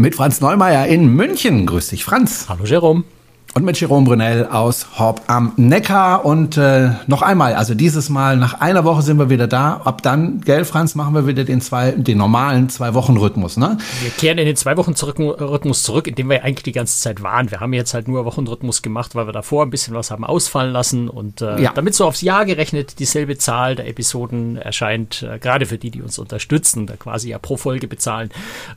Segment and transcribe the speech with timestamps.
[0.00, 1.66] Mit Franz Neumeier in München.
[1.66, 2.46] Grüß dich, Franz.
[2.48, 3.04] Hallo, Jerome.
[3.60, 6.24] Und mit Jerome Brunel aus Horb am Neckar.
[6.24, 9.82] Und äh, noch einmal, also dieses Mal, nach einer Woche sind wir wieder da.
[9.84, 13.76] Ab dann, gell, Franz, machen wir wieder den zwei, den normalen Zwei-Wochen-Rhythmus, ne?
[14.00, 17.50] Wir kehren in den Zwei-Wochen-Rhythmus zurück, in dem wir eigentlich die ganze Zeit waren.
[17.50, 20.72] Wir haben jetzt halt nur Wochenrhythmus gemacht, weil wir davor ein bisschen was haben ausfallen
[20.72, 21.10] lassen.
[21.10, 21.72] Und äh, ja.
[21.74, 26.00] damit so aufs Jahr gerechnet dieselbe Zahl der Episoden erscheint, äh, gerade für die, die
[26.00, 28.30] uns unterstützen, da quasi ja pro Folge bezahlen,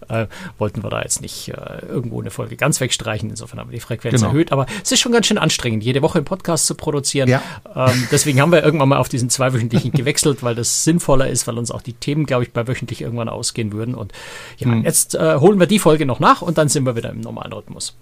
[0.09, 0.25] äh,
[0.57, 3.29] wollten wir da jetzt nicht äh, irgendwo eine Folge ganz wegstreichen.
[3.29, 4.27] Insofern haben wir die Frequenz genau.
[4.27, 4.51] erhöht.
[4.51, 7.29] Aber aber es ist schon ganz schön anstrengend, jede Woche einen Podcast zu produzieren.
[7.29, 7.41] Ja.
[7.75, 11.57] Ähm, deswegen haben wir irgendwann mal auf diesen zweiwöchentlichen gewechselt, weil das sinnvoller ist, weil
[11.57, 13.95] uns auch die Themen, glaube ich, bei wöchentlich irgendwann ausgehen würden.
[13.95, 14.13] Und
[14.57, 14.83] ja, hm.
[14.83, 17.53] jetzt äh, holen wir die Folge noch nach und dann sind wir wieder im normalen
[17.53, 17.95] Rhythmus.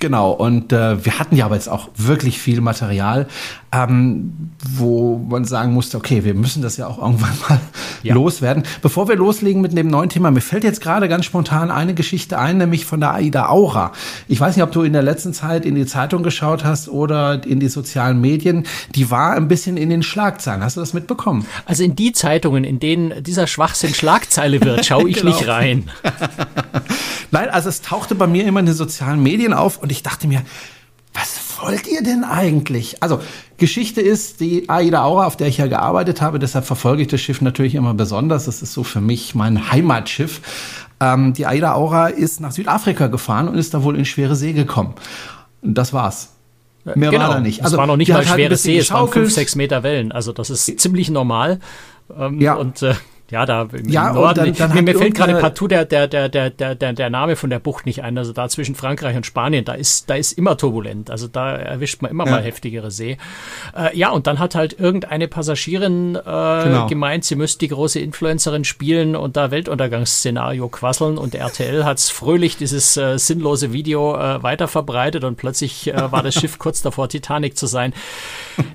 [0.00, 3.26] Genau, und äh, wir hatten ja aber jetzt auch wirklich viel Material,
[3.72, 7.60] ähm, wo man sagen musste, okay, wir müssen das ja auch irgendwann mal
[8.04, 8.14] ja.
[8.14, 8.62] loswerden.
[8.80, 12.38] Bevor wir loslegen mit dem neuen Thema, mir fällt jetzt gerade ganz spontan eine Geschichte
[12.38, 13.92] ein, nämlich von der Aida Aura.
[14.28, 17.44] Ich weiß nicht, ob du in der letzten Zeit in die Zeitung geschaut hast oder
[17.44, 18.66] in die sozialen Medien.
[18.94, 20.62] Die war ein bisschen in den Schlagzeilen.
[20.62, 21.44] Hast du das mitbekommen?
[21.66, 25.32] Also in die Zeitungen, in denen dieser Schwachsinn Schlagzeile wird, schaue ich genau.
[25.32, 25.90] nicht rein.
[27.30, 30.26] Nein, also es tauchte bei mir immer in den sozialen Medien auf und ich dachte
[30.26, 30.42] mir,
[31.14, 33.02] was wollt ihr denn eigentlich?
[33.02, 33.22] Also,
[33.56, 37.22] Geschichte ist die Aida Aura, auf der ich ja gearbeitet habe, deshalb verfolge ich das
[37.22, 38.44] Schiff natürlich immer besonders.
[38.44, 40.42] Das ist so für mich mein Heimatschiff.
[41.00, 44.52] Ähm, die Aida Aura ist nach Südafrika gefahren und ist da wohl in schwere See
[44.52, 44.92] gekommen.
[45.62, 46.34] Das war's.
[46.84, 47.28] Mehr genau.
[47.28, 47.64] war da nicht.
[47.64, 50.12] Also, es war noch nicht mal halt schwere See, es waren fünf, sechs Meter Wellen.
[50.12, 51.60] Also das ist ziemlich normal.
[52.14, 52.54] Ähm, ja.
[52.56, 52.94] Und äh,
[53.30, 54.34] ja, da im ja, Norden.
[54.36, 57.50] Dann, dann mir, mir fällt gerade partout der, der, der, der, der, der Name von
[57.50, 58.16] der Bucht nicht ein.
[58.16, 61.10] Also da zwischen Frankreich und Spanien, da ist, da ist immer turbulent.
[61.10, 62.32] Also da erwischt man immer ja.
[62.32, 63.18] mal heftigere See.
[63.76, 66.86] Äh, ja, und dann hat halt irgendeine Passagierin äh, genau.
[66.86, 71.18] gemeint, sie müsste die große Influencerin spielen und da Weltuntergangsszenario quasseln.
[71.18, 76.22] Und RTL hat's fröhlich dieses äh, sinnlose Video äh, weiter verbreitet und plötzlich äh, war
[76.22, 77.92] das Schiff kurz davor, Titanic zu sein.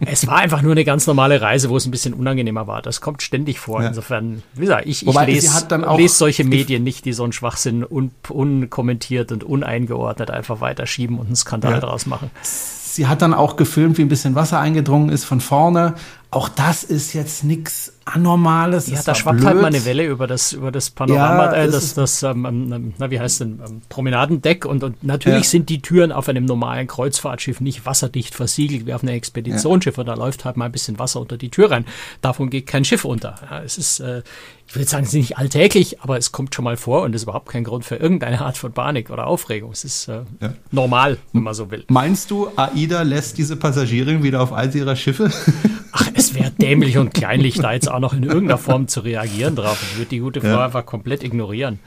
[0.06, 2.84] es war einfach nur eine ganz normale Reise, wo es ein bisschen unangenehmer war.
[2.84, 3.82] Das kommt ständig vor.
[3.82, 3.88] Ja.
[3.88, 5.68] Insofern wie gesagt, ich, ich lese,
[5.98, 11.28] lese solche Medien nicht, die so einen Schwachsinn un, unkommentiert und uneingeordnet einfach weiterschieben und
[11.28, 11.80] einen Skandal ja.
[11.80, 12.30] draus machen.
[12.42, 15.96] Sie hat dann auch gefilmt, wie ein bisschen Wasser eingedrungen ist von vorne.
[16.34, 18.88] Auch das ist jetzt nichts Anormales.
[18.88, 19.48] Ja, da schwappt blöd.
[19.48, 22.94] halt mal eine Welle über das, über das Panorama, ja, äh, das, das, ähm, ähm,
[22.98, 24.66] na, wie heißt denn, ähm, Promenadendeck.
[24.66, 25.50] Und, und natürlich ja.
[25.50, 29.96] sind die Türen auf einem normalen Kreuzfahrtschiff nicht wasserdicht versiegelt wie auf einem Expeditionsschiff.
[29.98, 30.04] Ja.
[30.04, 31.86] Da läuft halt mal ein bisschen Wasser unter die Tür rein.
[32.22, 33.36] Davon geht kein Schiff unter.
[33.50, 34.22] Ja, es ist, äh,
[34.68, 37.24] ich würde sagen, es ist nicht alltäglich, aber es kommt schon mal vor und ist
[37.24, 39.72] überhaupt kein Grund für irgendeine Art von Panik oder Aufregung.
[39.72, 40.54] Es ist äh, ja.
[40.72, 41.86] normal, wenn man so will.
[41.88, 45.32] Meinst du, AIDA lässt diese Passagierin wieder auf all ihrer Schiffe?
[45.92, 49.56] Ach, es wäre dämlich und kleinlich, da jetzt auch noch in irgendeiner Form zu reagieren
[49.56, 49.80] drauf.
[49.92, 50.66] Ich würde die gute Frau ja.
[50.66, 51.80] einfach komplett ignorieren.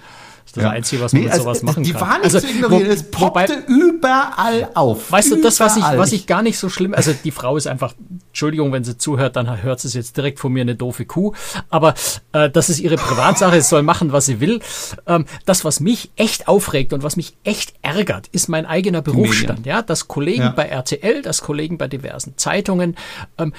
[0.47, 0.71] Das ist das ja.
[0.71, 2.01] Einzige, was man nee, mit also, sowas machen die kann.
[2.01, 5.11] Die war nicht also, zu ignorieren, wo, es poppte wobei, überall auf.
[5.11, 5.43] Weißt überall.
[5.43, 7.95] du, das, was ich, was ich gar nicht so schlimm, also die Frau ist einfach,
[8.29, 11.33] Entschuldigung, wenn sie zuhört, dann hört sie es jetzt direkt von mir eine doofe Kuh.
[11.69, 11.95] Aber
[12.33, 14.61] äh, das ist ihre Privatsache, es soll machen, was sie will.
[15.09, 19.67] Ähm, das, was mich echt aufregt und was mich echt ärgert, ist mein eigener Berufsstand.
[19.67, 20.51] Ja, dass Kollegen ja.
[20.51, 22.97] bei RTL, dass Kollegen bei diversen Zeitungen
[23.39, 23.53] ähm,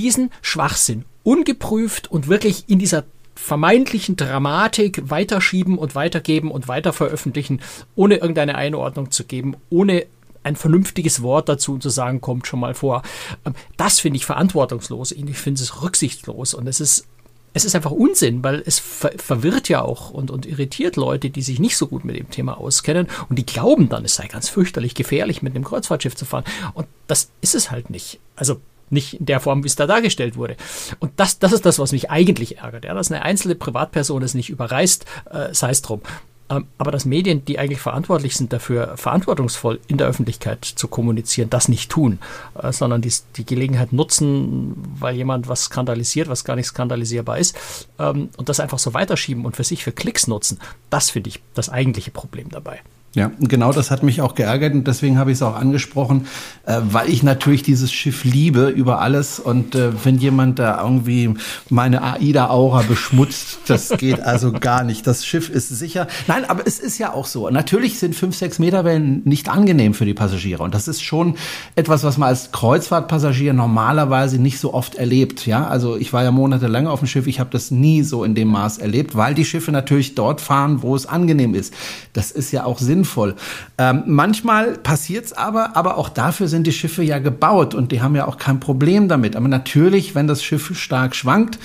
[0.00, 7.60] diesen Schwachsinn ungeprüft und wirklich in dieser vermeintlichen Dramatik weiterschieben und weitergeben und weiter veröffentlichen,
[7.94, 10.06] ohne irgendeine Einordnung zu geben, ohne
[10.42, 13.02] ein vernünftiges Wort dazu zu sagen, kommt schon mal vor.
[13.44, 15.12] Ähm, das finde ich verantwortungslos.
[15.12, 17.06] Ich finde es rücksichtslos und es ist
[17.52, 21.42] es ist einfach Unsinn, weil es ver verwirrt ja auch und, und irritiert Leute, die
[21.42, 24.48] sich nicht so gut mit dem Thema auskennen und die glauben dann, es sei ganz
[24.48, 26.44] fürchterlich gefährlich, mit einem Kreuzfahrtschiff zu fahren.
[26.74, 28.20] Und das ist es halt nicht.
[28.36, 30.56] Also nicht in der Form, wie es da dargestellt wurde.
[30.98, 32.84] Und das, das ist das, was mich eigentlich ärgert.
[32.84, 36.02] Ja, dass eine einzelne Privatperson es nicht überreißt, äh, sei es drum.
[36.50, 41.48] Ähm, aber dass Medien, die eigentlich verantwortlich sind dafür, verantwortungsvoll in der Öffentlichkeit zu kommunizieren,
[41.48, 42.18] das nicht tun,
[42.60, 47.56] äh, sondern die, die Gelegenheit nutzen, weil jemand was skandalisiert, was gar nicht skandalisierbar ist,
[47.98, 50.58] ähm, und das einfach so weiterschieben und für sich für Klicks nutzen,
[50.90, 52.80] das finde ich das eigentliche Problem dabei.
[53.12, 56.28] Ja, genau das hat mich auch geärgert und deswegen habe ich es auch angesprochen,
[56.64, 61.34] äh, weil ich natürlich dieses Schiff liebe über alles und äh, wenn jemand da irgendwie
[61.70, 65.08] meine AIDA-Aura beschmutzt, das geht also gar nicht.
[65.08, 66.06] Das Schiff ist sicher.
[66.28, 67.50] Nein, aber es ist ja auch so.
[67.50, 71.34] Natürlich sind fünf, sechs Meter Wellen nicht angenehm für die Passagiere und das ist schon
[71.74, 75.46] etwas, was man als Kreuzfahrtpassagier normalerweise nicht so oft erlebt.
[75.46, 78.36] Ja, also ich war ja monatelang auf dem Schiff, ich habe das nie so in
[78.36, 81.74] dem Maß erlebt, weil die Schiffe natürlich dort fahren, wo es angenehm ist.
[82.12, 83.34] Das ist ja auch Sinn sinnvoll.
[83.78, 88.02] Ähm, manchmal passiert es aber, aber auch dafür sind die Schiffe ja gebaut und die
[88.02, 89.36] haben ja auch kein Problem damit.
[89.36, 91.58] Aber natürlich, wenn das Schiff stark schwankt,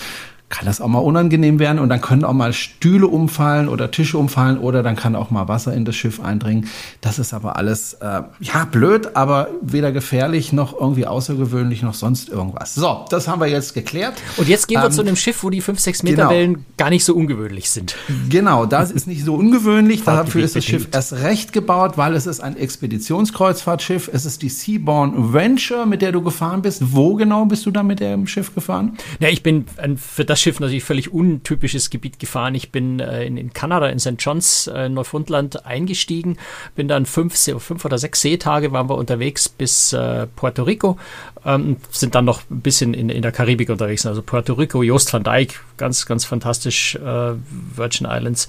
[0.49, 4.17] kann das auch mal unangenehm werden und dann können auch mal Stühle umfallen oder Tische
[4.17, 6.67] umfallen oder dann kann auch mal Wasser in das Schiff eindringen.
[7.01, 12.29] Das ist aber alles, äh, ja, blöd, aber weder gefährlich noch irgendwie außergewöhnlich noch sonst
[12.29, 12.75] irgendwas.
[12.75, 14.13] So, das haben wir jetzt geklärt.
[14.37, 16.29] Und jetzt gehen wir ähm, zu einem Schiff, wo die 5, 6 Meter genau.
[16.29, 17.95] Wellen gar nicht so ungewöhnlich sind.
[18.29, 20.03] Genau, das ist nicht so ungewöhnlich.
[20.03, 24.11] Dafür ist das Schiff erst recht gebaut, weil es ist ein Expeditionskreuzfahrtschiff.
[24.13, 26.93] Es ist die Seaborn Venture, mit der du gefahren bist.
[26.93, 28.95] Wo genau bist du da mit dem Schiff gefahren?
[29.19, 29.65] Ja, ich bin
[29.97, 32.53] für das das Schiff natürlich völlig untypisches Gebiet gefahren.
[32.53, 34.17] Ich bin äh, in, in, Kanada, in St.
[34.19, 36.37] John's, äh, Neufundland eingestiegen,
[36.75, 40.99] bin dann fünf, fünf oder sechs Seetage waren wir unterwegs bis äh, Puerto Rico,
[41.45, 44.05] ähm, sind dann noch ein bisschen in, in der Karibik unterwegs.
[44.05, 47.33] Also Puerto Rico, Joost van Dyke, ganz, ganz fantastisch, äh,
[47.75, 48.47] Virgin Islands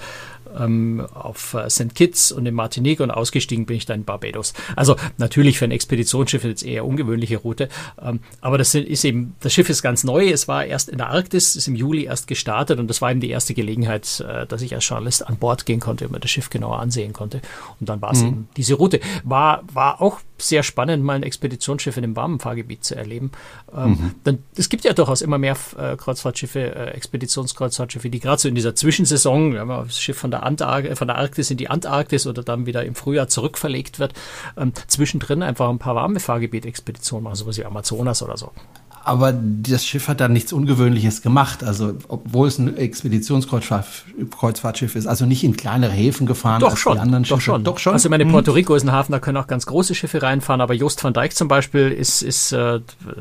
[0.59, 1.95] ähm, auf äh, St.
[1.95, 4.53] Kitts und in Martinique und ausgestiegen bin ich dann in Barbados.
[4.75, 7.69] Also natürlich für ein Expeditionsschiff jetzt eher ungewöhnliche Route,
[8.03, 10.29] ähm, aber das ist eben, das Schiff ist ganz neu.
[10.29, 13.21] Es war erst in der Arktis, ist im Juli erst gestartet und das war eben
[13.21, 16.31] die erste Gelegenheit, äh, dass ich als Journalist an Bord gehen konnte und mir das
[16.31, 17.41] Schiff genauer ansehen konnte.
[17.81, 18.29] Und dann war es mhm.
[18.29, 19.01] eben diese Route.
[19.25, 23.33] War, war auch sehr spannend, mal ein Expeditionsschiff in einem warmen Fahrgebiet zu erleben.
[23.75, 24.15] Ähm, mhm.
[24.25, 28.55] dann, es gibt ja durchaus immer mehr äh, Kreuzfahrtschiffe, äh, Expeditionskreuzfahrtschiffe, die gerade so in
[28.55, 32.43] dieser Zwischensaison, ja, das Schiff von der, Antark von der Arktis in die Antarktis oder
[32.43, 34.15] dann wieder im Frühjahr zurückverlegt wird,
[34.57, 38.53] ähm, zwischendrin einfach ein paar warme Fahrgebiet-Expeditionen machen, sowas wie Amazonas oder so.
[39.07, 41.63] Aber das Schiff hat da nichts Ungewöhnliches gemacht.
[41.63, 46.95] Also, obwohl es ein Expeditionskreuzfahrtschiff ist, also nicht in kleinere Häfen gefahren doch als schon,
[46.95, 47.37] die anderen Schiffe.
[47.37, 47.63] Doch schon.
[47.63, 47.93] Doch schon.
[47.93, 50.75] Also, meine Puerto Rico ist ein Hafen, da können auch ganz große Schiffe reinfahren, aber
[50.75, 52.81] Jost van Dijk zum Beispiel ist, ist äh,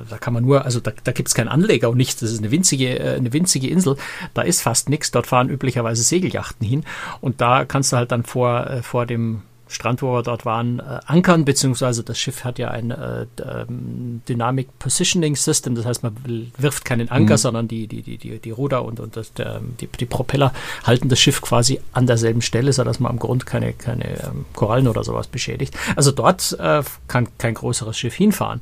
[0.09, 2.19] da kann man nur, also da, da gibt es keinen Anleger und nichts.
[2.19, 3.95] Das ist eine winzige, äh, eine winzige Insel.
[4.33, 5.11] Da ist fast nichts.
[5.11, 6.83] Dort fahren üblicherweise Segeljachten hin.
[7.21, 10.79] Und da kannst du halt dann vor, äh, vor dem Strand, wo wir dort waren,
[10.79, 16.03] äh, ankern, beziehungsweise das Schiff hat ja ein äh, ähm, Dynamic Positioning System, das heißt,
[16.03, 16.15] man
[16.57, 17.37] wirft keinen Anker, mhm.
[17.37, 20.53] sondern die, die, die, die, die Ruder und, und das, der, die, die Propeller
[20.83, 24.87] halten das Schiff quasi an derselben Stelle, sodass man am Grund keine, keine ähm, Korallen
[24.87, 25.75] oder sowas beschädigt.
[25.95, 28.61] Also dort äh, kann kein größeres Schiff hinfahren.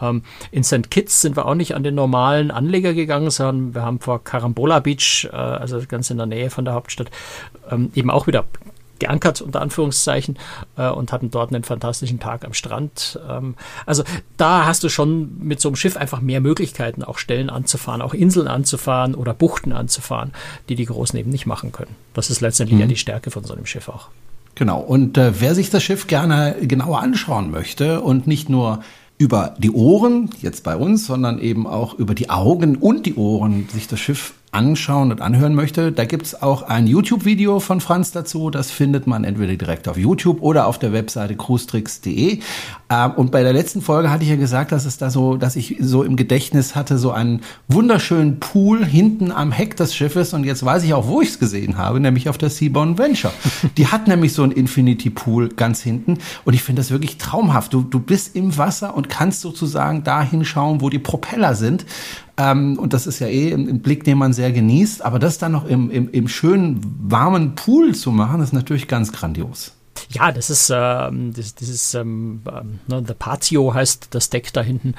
[0.00, 0.90] Ähm, in St.
[0.90, 4.80] Kitts sind wir auch nicht an den normalen Anleger gegangen, sondern wir haben vor Carambola
[4.80, 7.10] Beach, äh, also ganz in der Nähe von der Hauptstadt,
[7.70, 8.44] ähm, eben auch wieder
[8.98, 10.38] geankert, unter Anführungszeichen,
[10.76, 13.18] äh, und hatten dort einen fantastischen Tag am Strand.
[13.28, 13.54] Ähm,
[13.86, 14.04] also
[14.36, 18.14] da hast du schon mit so einem Schiff einfach mehr Möglichkeiten, auch Stellen anzufahren, auch
[18.14, 20.32] Inseln anzufahren oder Buchten anzufahren,
[20.68, 21.94] die die Großen eben nicht machen können.
[22.14, 22.82] Das ist letztendlich mhm.
[22.82, 24.08] ja die Stärke von so einem Schiff auch.
[24.54, 24.80] Genau.
[24.80, 28.80] Und äh, wer sich das Schiff gerne genauer anschauen möchte und nicht nur
[29.18, 33.68] über die Ohren, jetzt bei uns, sondern eben auch über die Augen und die Ohren
[33.72, 38.50] sich das Schiff anschauen und anhören möchte, da gibt's auch ein YouTube-Video von Franz dazu.
[38.50, 42.38] Das findet man entweder direkt auf YouTube oder auf der Webseite cruestricks.de.
[42.90, 45.56] Ähm, und bei der letzten Folge hatte ich ja gesagt, dass es da so, dass
[45.56, 50.32] ich so im Gedächtnis hatte, so einen wunderschönen Pool hinten am Heck des Schiffes.
[50.32, 53.32] Und jetzt weiß ich auch, wo ich es gesehen habe, nämlich auf der Seaborn Venture.
[53.76, 56.18] Die hat nämlich so einen Infinity Pool ganz hinten.
[56.44, 57.72] Und ich finde das wirklich traumhaft.
[57.72, 61.84] Du, du bist im Wasser und kannst sozusagen da hinschauen, wo die Propeller sind.
[62.36, 65.04] Ähm, und das ist ja eh ein Blick, den man sehr genießt.
[65.04, 69.12] Aber das dann noch im, im, im schönen, warmen Pool zu machen, ist natürlich ganz
[69.12, 69.72] grandios.
[70.10, 74.62] Ja, das ist ähm, das, dieses ähm, ähm, ne, The Patio heißt das Deck da
[74.62, 74.94] hinten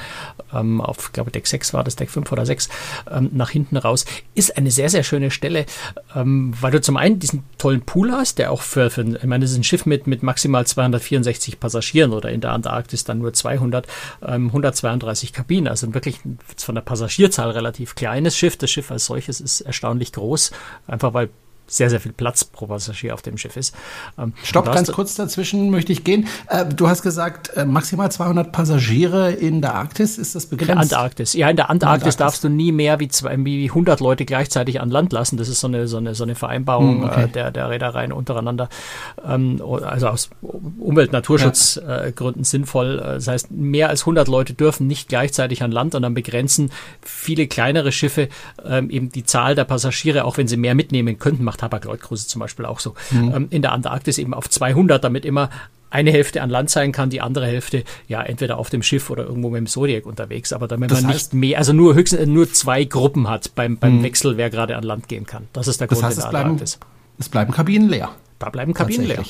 [0.54, 2.70] ähm, auf, glaube Deck 6 war das Deck 5 oder 6
[3.10, 5.66] ähm, nach hinten raus ist eine sehr sehr schöne Stelle,
[6.16, 9.44] ähm, weil du zum einen diesen tollen Pool hast, der auch für, für ich meine,
[9.44, 13.34] das ist ein Schiff mit mit maximal 264 Passagieren oder in der Antarktis dann nur
[13.34, 13.88] 200
[14.22, 16.20] 132 Kabinen, also wirklich
[16.58, 18.58] von der Passagierzahl relativ kleines Schiff.
[18.58, 20.52] Das Schiff als solches ist erstaunlich groß,
[20.88, 21.30] einfach weil
[21.68, 23.76] sehr, sehr viel Platz pro Passagier auf dem Schiff ist.
[24.18, 26.28] Ähm, Stopp, ganz kurz dazwischen möchte ich gehen.
[26.48, 30.70] Äh, du hast gesagt, äh, maximal 200 Passagiere in der Arktis, ist das begrenzt?
[30.70, 31.34] In der Antarktis.
[31.34, 32.18] Ja, in der Antarktis, Antarktis.
[32.18, 35.38] darfst du nie mehr wie, zwei, wie 100 Leute gleichzeitig an Land lassen.
[35.38, 37.24] Das ist so eine, so eine, so eine Vereinbarung hm, okay.
[37.24, 38.70] äh, der, der Reedereien untereinander.
[39.26, 42.46] Ähm, also aus Umwelt-Naturschutzgründen ja.
[42.46, 42.98] sinnvoll.
[42.98, 47.48] Das heißt, mehr als 100 Leute dürfen nicht gleichzeitig an Land und dann begrenzen viele
[47.48, 48.30] kleinere Schiffe
[48.64, 52.40] ähm, eben die Zahl der Passagiere, auch wenn sie mehr mitnehmen könnten, macht Hapag-Lloyd-Cruise zum
[52.40, 52.94] Beispiel auch so.
[53.12, 53.34] Mhm.
[53.36, 55.50] Ähm, in der Antarktis eben auf 200, damit immer
[55.90, 59.24] eine Hälfte an Land sein kann, die andere Hälfte ja entweder auf dem Schiff oder
[59.24, 60.52] irgendwo mit dem Zodiac unterwegs.
[60.52, 63.78] Aber damit das man heißt, nicht mehr, also nur höchstens nur zwei Gruppen hat beim,
[63.78, 64.04] beim mhm.
[64.04, 65.48] Wechsel, wer gerade an Land gehen kann.
[65.54, 66.82] Das ist der Grund das heißt, in der es bleiben,
[67.18, 68.10] Es bleiben Kabinen leer.
[68.40, 69.24] Da bleiben Kabinen leer.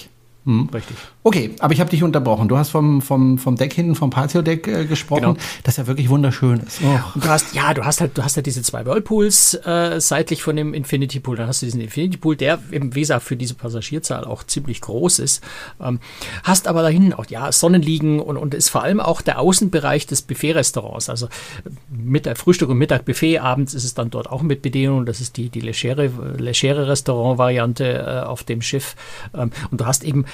[0.46, 0.70] Hm.
[0.72, 0.96] Richtig.
[1.24, 2.48] Okay, aber ich habe dich unterbrochen.
[2.48, 5.38] Du hast vom, vom, vom Deck hinten, vom Patio-Deck äh, gesprochen, genau.
[5.64, 6.82] das ja wirklich wunderschön ist.
[6.84, 7.00] Oh.
[7.20, 10.56] Du hast, ja, du hast halt, du hast halt diese zwei Whirlpools äh, seitlich von
[10.56, 11.36] dem Infinity Pool.
[11.36, 14.82] Dann hast du diesen Infinity Pool, der eben, wie gesagt, für diese Passagierzahl auch ziemlich
[14.82, 15.44] groß ist.
[15.82, 16.00] Ähm,
[16.44, 20.06] hast aber da hinten auch, ja, Sonnenliegen und, und ist vor allem auch der Außenbereich
[20.06, 21.10] des Buffet-Restaurants.
[21.10, 21.28] Also
[21.90, 25.08] Mittag, Frühstück und Mittag Buffet, abends ist es dann dort auch mit Bedienung.
[25.08, 28.96] Das ist die, die legere, legere Restaurant-Variante äh, auf dem Schiff.
[29.34, 30.26] Ähm, und du hast eben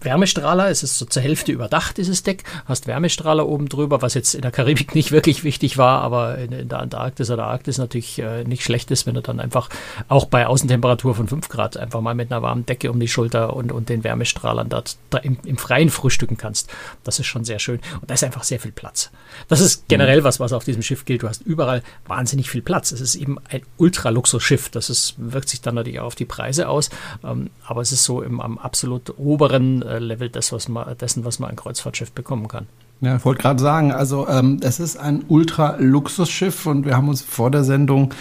[0.00, 4.34] Wärmestrahler, es ist so zur Hälfte überdacht, dieses Deck, hast Wärmestrahler oben drüber, was jetzt
[4.34, 8.18] in der Karibik nicht wirklich wichtig war, aber in, in der Antarktis oder Arktis natürlich
[8.18, 9.68] äh, nicht schlecht ist, wenn du dann einfach
[10.08, 13.54] auch bei Außentemperatur von 5 Grad einfach mal mit einer warmen Decke um die Schulter
[13.54, 16.70] und, und den Wärmestrahlern dort da im, im Freien frühstücken kannst.
[17.04, 17.80] Das ist schon sehr schön.
[18.00, 19.10] Und da ist einfach sehr viel Platz.
[19.48, 21.22] Das ist generell was, was auf diesem Schiff gilt.
[21.22, 22.92] Du hast überall wahnsinnig viel Platz.
[22.92, 24.68] Es ist eben ein Ultraluxusschiff.
[24.70, 26.90] Das ist, wirkt sich dann natürlich auch auf die Preise aus.
[27.24, 31.24] Ähm, aber es ist so im, am absolut oberen äh, Level des, was man, dessen,
[31.24, 32.66] was man ein Kreuzfahrtschiff bekommen kann.
[33.00, 37.20] Ja, ich wollte gerade sagen, also ähm, es ist ein Ultra-Luxusschiff und wir haben uns
[37.20, 38.14] vor der Sendung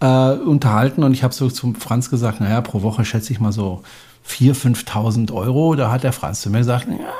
[0.00, 3.52] äh, unterhalten und ich habe so zum Franz gesagt, naja, pro Woche schätze ich mal
[3.52, 3.82] so
[4.26, 5.74] 4.000, 5.000 Euro.
[5.74, 7.12] Da hat der Franz zu mir gesagt, ja,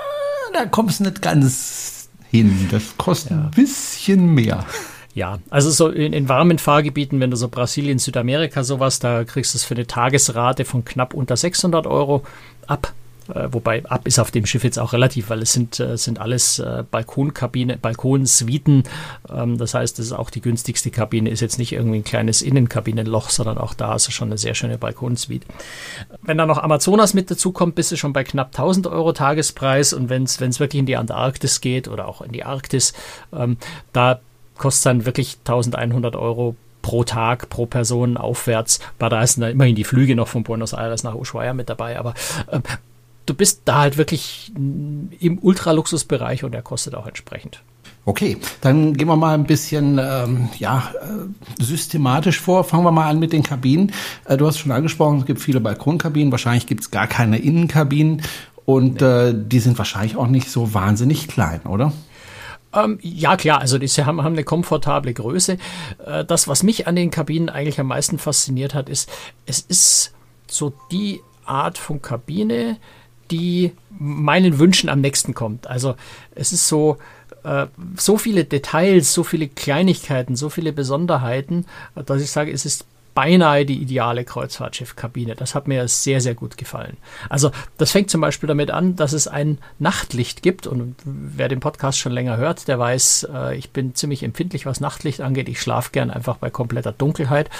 [0.54, 2.68] da kommst du nicht ganz hin.
[2.70, 3.38] Das kostet ja.
[3.38, 4.64] ein bisschen mehr.
[5.14, 9.52] Ja, also so in, in, warmen Fahrgebieten, wenn du so Brasilien, Südamerika sowas, da kriegst
[9.52, 12.22] du es für eine Tagesrate von knapp unter 600 Euro
[12.66, 12.94] ab.
[13.34, 16.20] Äh, wobei ab ist auf dem Schiff jetzt auch relativ, weil es sind, äh, sind
[16.20, 18.84] alles äh, Balkonkabine, Balkonsuiten.
[19.32, 22.42] Ähm, das heißt, das ist auch die günstigste Kabine, ist jetzt nicht irgendwie ein kleines
[22.42, 25.46] Innenkabinenloch, sondern auch da ist es schon eine sehr schöne Balkonsuite.
[26.22, 29.92] Wenn da noch Amazonas mit dazu kommt, bist du schon bei knapp 1000 Euro Tagespreis
[29.92, 32.92] und wenn es wirklich in die Antarktis geht oder auch in die Arktis,
[33.32, 33.56] ähm,
[33.92, 34.20] da
[34.58, 38.80] kostet es dann wirklich 1100 Euro pro Tag, pro Person aufwärts.
[38.98, 41.98] Bei da ist dann immerhin die Flüge noch von Buenos Aires nach Ushuaia mit dabei,
[41.98, 42.14] aber
[42.48, 42.60] äh,
[43.26, 47.62] du bist da halt wirklich im Ultraluxusbereich und der kostet auch entsprechend.
[48.04, 52.64] Okay, dann gehen wir mal ein bisschen ähm, ja, äh, systematisch vor.
[52.64, 53.92] Fangen wir mal an mit den Kabinen.
[54.24, 58.22] Äh, du hast schon angesprochen, es gibt viele Balkonkabinen, wahrscheinlich gibt es gar keine Innenkabinen
[58.64, 59.06] und nee.
[59.06, 61.92] äh, die sind wahrscheinlich auch nicht so wahnsinnig klein, oder?
[62.74, 65.58] Ähm, ja, klar, also die haben, haben eine komfortable Größe.
[66.04, 69.08] Äh, das, was mich an den Kabinen eigentlich am meisten fasziniert hat, ist,
[69.46, 70.12] es ist
[70.48, 72.78] so die Art von Kabine,
[73.30, 75.66] die meinen Wünschen am nächsten kommt.
[75.66, 75.94] Also
[76.34, 76.98] es ist so,
[77.44, 82.86] äh, so viele Details, so viele Kleinigkeiten, so viele Besonderheiten, dass ich sage, es ist
[83.14, 85.34] beinahe die ideale Kreuzfahrtschiffkabine.
[85.34, 86.96] Das hat mir sehr, sehr gut gefallen.
[87.28, 91.60] Also das fängt zum Beispiel damit an, dass es ein Nachtlicht gibt und wer den
[91.60, 95.48] Podcast schon länger hört, der weiß, äh, ich bin ziemlich empfindlich, was Nachtlicht angeht.
[95.48, 97.50] Ich schlafe gern einfach bei kompletter Dunkelheit.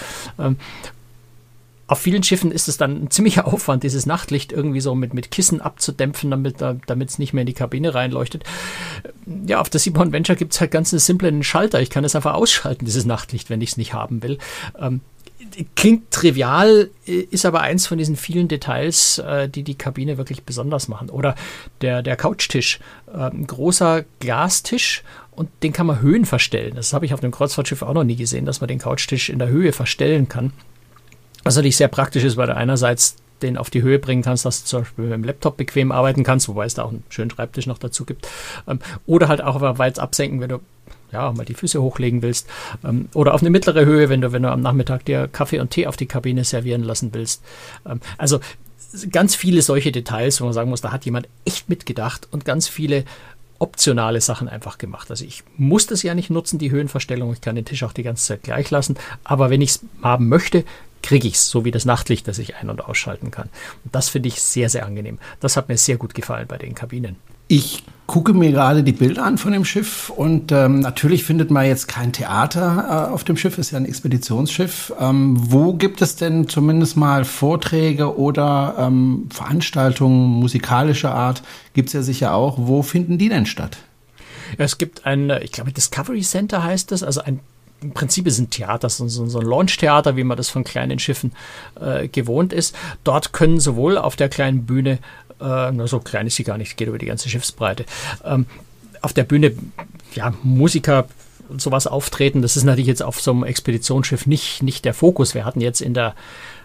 [1.92, 5.30] Auf vielen Schiffen ist es dann ein ziemlicher Aufwand, dieses Nachtlicht irgendwie so mit, mit
[5.30, 8.44] Kissen abzudämpfen, damit es nicht mehr in die Kabine reinleuchtet.
[9.46, 11.82] Ja, auf der Simon Venture gibt es halt ganz einen simplen Schalter.
[11.82, 14.38] Ich kann es einfach ausschalten, dieses Nachtlicht, wenn ich es nicht haben will.
[14.80, 15.02] Ähm,
[15.76, 20.88] klingt trivial, ist aber eins von diesen vielen Details, äh, die die Kabine wirklich besonders
[20.88, 21.10] machen.
[21.10, 21.34] Oder
[21.82, 22.80] der, der Couchtisch,
[23.12, 26.72] äh, ein großer Glastisch und den kann man Höhen verstellen.
[26.74, 29.38] Das habe ich auf dem Kreuzfahrtschiff auch noch nie gesehen, dass man den Couchtisch in
[29.38, 30.54] der Höhe verstellen kann.
[31.44, 34.62] Was natürlich sehr praktisch ist, weil du einerseits den auf die Höhe bringen kannst, dass
[34.62, 37.30] du zum Beispiel mit dem Laptop bequem arbeiten kannst, wobei es da auch einen schönen
[37.30, 38.28] Schreibtisch noch dazu gibt.
[38.68, 40.60] Ähm, oder halt auch weit absenken, wenn du
[41.12, 42.48] ja, mal die Füße hochlegen willst.
[42.84, 45.70] Ähm, oder auf eine mittlere Höhe, wenn du, wenn du am Nachmittag dir Kaffee und
[45.70, 47.42] Tee auf die Kabine servieren lassen willst.
[47.84, 48.40] Ähm, also
[49.10, 52.68] ganz viele solche Details, wo man sagen muss, da hat jemand echt mitgedacht und ganz
[52.68, 53.04] viele
[53.58, 55.10] optionale Sachen einfach gemacht.
[55.10, 57.32] Also ich muss das ja nicht nutzen, die Höhenverstellung.
[57.32, 58.96] Ich kann den Tisch auch die ganze Zeit gleich lassen.
[59.22, 60.64] Aber wenn ich es haben möchte,
[61.02, 63.48] kriege ich es, so wie das Nachtlicht, das ich ein- und ausschalten kann.
[63.84, 65.18] Und das finde ich sehr, sehr angenehm.
[65.40, 67.16] Das hat mir sehr gut gefallen bei den Kabinen.
[67.48, 71.66] Ich gucke mir gerade die Bilder an von dem Schiff und ähm, natürlich findet man
[71.66, 74.92] jetzt kein Theater äh, auf dem Schiff, ist ja ein Expeditionsschiff.
[74.98, 81.42] Ähm, wo gibt es denn zumindest mal Vorträge oder ähm, Veranstaltungen musikalischer Art?
[81.74, 82.56] Gibt es ja sicher auch.
[82.58, 83.78] Wo finden die denn statt?
[84.58, 87.40] es gibt ein, ich glaube, Discovery Center heißt das, also ein
[87.82, 91.32] im Prinzip ist ein Theater, so, so ein Launch-Theater, wie man das von kleinen Schiffen
[91.80, 92.76] äh, gewohnt ist.
[93.04, 94.98] Dort können sowohl auf der kleinen Bühne,
[95.40, 97.84] äh, na so klein ist sie gar nicht, geht über die ganze Schiffsbreite,
[98.24, 98.46] ähm,
[99.00, 99.52] auf der Bühne
[100.14, 101.06] ja, Musiker
[101.58, 102.42] sowas auftreten.
[102.42, 105.34] Das ist natürlich jetzt auf so einem Expeditionsschiff nicht, nicht der Fokus.
[105.34, 106.14] Wir hatten jetzt in der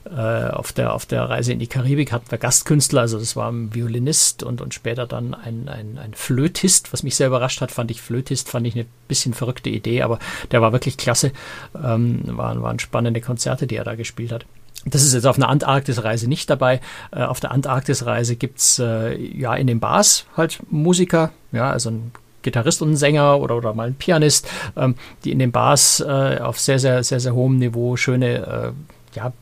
[0.10, 3.52] äh, auf, der, auf der Reise in die Karibik hatten wir Gastkünstler, also das war
[3.52, 7.72] ein Violinist und, und später dann ein, ein, ein Flötist, was mich sehr überrascht hat,
[7.72, 10.20] fand ich Flötist, fand ich eine bisschen verrückte Idee, aber
[10.52, 11.32] der war wirklich klasse.
[11.76, 14.46] Ähm, waren, waren spannende Konzerte, die er da gespielt hat.
[14.86, 16.80] das ist jetzt auf einer Antarktisreise nicht dabei.
[17.12, 22.12] Äh, auf der Antarktisreise gibt's äh, ja in den Bars halt Musiker, ja, also ein
[22.48, 26.40] Gitarrist und ein Sänger oder, oder mal ein Pianist, ähm, die in den Bars äh,
[26.42, 28.74] auf sehr, sehr, sehr, sehr hohem Niveau schöne
[29.14, 29.34] äh, ja,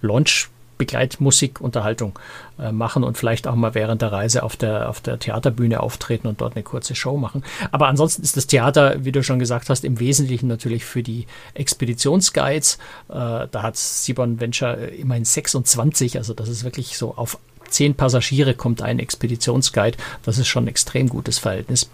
[0.00, 0.48] Launch
[0.78, 2.18] Begleitmusik, Unterhaltung
[2.58, 6.26] äh, machen und vielleicht auch mal während der Reise auf der, auf der Theaterbühne auftreten
[6.26, 7.44] und dort eine kurze Show machen.
[7.70, 11.26] Aber ansonsten ist das Theater, wie du schon gesagt hast, im Wesentlichen natürlich für die
[11.54, 12.78] Expeditionsguides.
[13.08, 18.54] Äh, da hat Sibon Venture immerhin 26, also das ist wirklich so auf zehn Passagiere
[18.54, 19.96] kommt ein Expeditionsguide.
[20.24, 21.88] Das ist schon ein extrem gutes Verhältnis.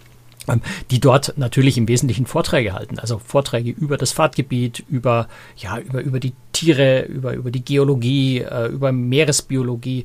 [0.49, 2.99] Ähm, die dort natürlich im Wesentlichen Vorträge halten.
[2.99, 8.41] Also Vorträge über das Fahrtgebiet, über, ja, über, über die Tiere, über, über die Geologie,
[8.41, 10.05] äh, über Meeresbiologie,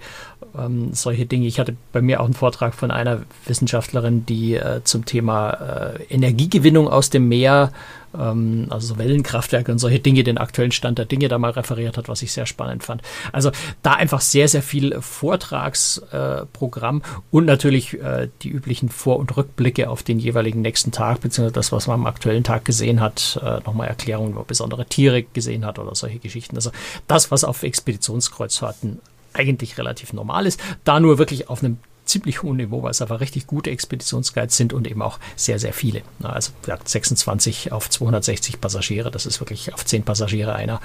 [0.57, 1.47] ähm, solche Dinge.
[1.47, 6.03] Ich hatte bei mir auch einen Vortrag von einer Wissenschaftlerin, die äh, zum Thema äh,
[6.13, 7.71] Energiegewinnung aus dem Meer
[8.17, 11.97] ähm, also so Wellenkraftwerke und solche Dinge, den aktuellen Stand der Dinge da mal referiert
[11.97, 13.01] hat, was ich sehr spannend fand.
[13.31, 13.51] Also
[13.83, 19.89] da einfach sehr, sehr viel Vortragsprogramm äh, und natürlich äh, die üblichen Vor- und Rückblicke
[19.89, 23.59] auf den jeweiligen nächsten Tag, beziehungsweise das, was man am aktuellen Tag gesehen hat, äh,
[23.65, 26.55] nochmal Erklärungen über besondere Tiere gesehen hat oder solche Geschichten.
[26.55, 26.71] Also
[27.07, 28.99] das, was auf Expeditionskreuzfahrten
[29.33, 33.19] eigentlich relativ normal ist, da nur wirklich auf einem ziemlich hohen Niveau, weil es einfach
[33.19, 36.01] richtig gute Expeditionsguides sind und eben auch sehr, sehr viele.
[36.23, 36.51] Also
[36.85, 40.79] 26 auf 260 Passagiere, das ist wirklich auf 10 Passagiere einer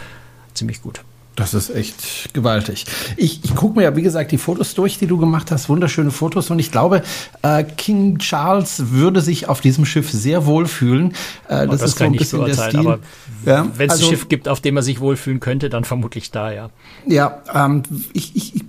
[0.54, 1.02] ziemlich gut.
[1.34, 2.84] Das ist echt gewaltig.
[3.16, 5.70] Ich, ich gucke mir ja, wie gesagt, die Fotos durch, die du gemacht hast.
[5.70, 6.50] Wunderschöne Fotos.
[6.50, 7.02] Und ich glaube,
[7.40, 11.14] äh, King Charles würde sich auf diesem Schiff sehr wohlfühlen.
[11.48, 12.98] Äh, das, das, ist so ein bisschen der Stil.
[13.46, 16.30] Ja, wenn es also, ein Schiff gibt, auf dem er sich wohlfühlen könnte, dann vermutlich
[16.30, 16.70] da, ja.
[17.06, 18.64] Ja, ähm, ich, ich, ich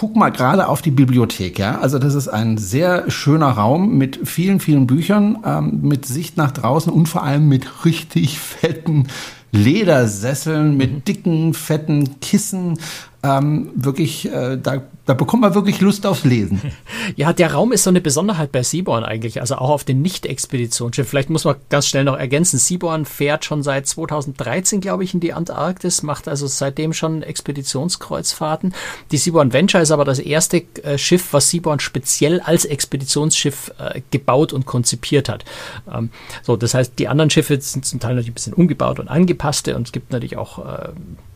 [0.00, 1.78] guck mal gerade auf die Bibliothek, ja.
[1.78, 6.52] Also das ist ein sehr schöner Raum mit vielen, vielen Büchern, ähm, mit Sicht nach
[6.52, 9.08] draußen und vor allem mit richtig fetten
[9.52, 12.78] Ledersesseln, mit dicken, fetten Kissen.
[13.22, 16.60] Ähm, wirklich, äh, da da bekommt man wirklich Lust aufs Lesen.
[17.16, 21.08] Ja, der Raum ist so eine Besonderheit bei Seaborn eigentlich, also auch auf den Nicht-Expeditionsschiffen.
[21.08, 22.58] Vielleicht muss man ganz schnell noch ergänzen.
[22.58, 28.74] Seaborn fährt schon seit 2013, glaube ich, in die Antarktis, macht also seitdem schon Expeditionskreuzfahrten.
[29.10, 34.02] Die Seaborn Venture ist aber das erste äh, Schiff, was Seaborn speziell als Expeditionsschiff äh,
[34.10, 35.44] gebaut und konzipiert hat.
[35.92, 36.10] Ähm,
[36.42, 39.74] so, das heißt, die anderen Schiffe sind zum Teil natürlich ein bisschen umgebaut und angepasste
[39.76, 40.90] und es gibt natürlich auch äh,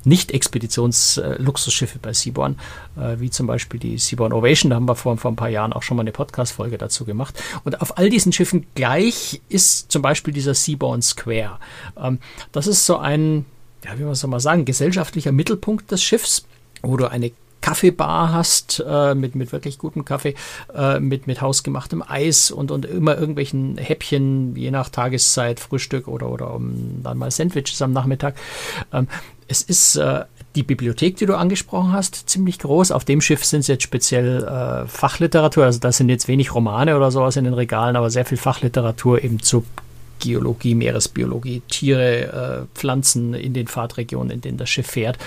[0.04, 2.56] Nicht-Expeditions-Luxusschiffe bei Seaborn,
[2.96, 5.48] äh, wie zum Beispiel Beispiel die Seaborn Ovation, da haben wir vor, vor ein paar
[5.48, 7.42] Jahren auch schon mal eine Podcast-Folge dazu gemacht.
[7.64, 11.58] Und auf all diesen Schiffen gleich ist zum Beispiel dieser Seaborn Square.
[11.96, 12.18] Ähm,
[12.52, 13.46] das ist so ein,
[13.84, 16.46] ja, wie man so mal sagen, gesellschaftlicher Mittelpunkt des Schiffs,
[16.82, 20.34] wo du eine Kaffeebar hast äh, mit, mit wirklich gutem Kaffee,
[20.74, 26.28] äh, mit, mit hausgemachtem Eis und, und immer irgendwelchen Häppchen, je nach Tageszeit, Frühstück oder,
[26.28, 28.36] oder um, dann mal Sandwiches am Nachmittag.
[28.92, 29.08] Ähm,
[29.48, 32.92] es ist äh, die Bibliothek, die du angesprochen hast, ziemlich groß.
[32.92, 36.96] Auf dem Schiff sind es jetzt speziell äh, Fachliteratur, also da sind jetzt wenig Romane
[36.96, 39.64] oder sowas in den Regalen, aber sehr viel Fachliteratur eben zu
[40.20, 45.18] Geologie, Meeresbiologie, Tiere, äh, Pflanzen in den Fahrtregionen, in denen das Schiff fährt.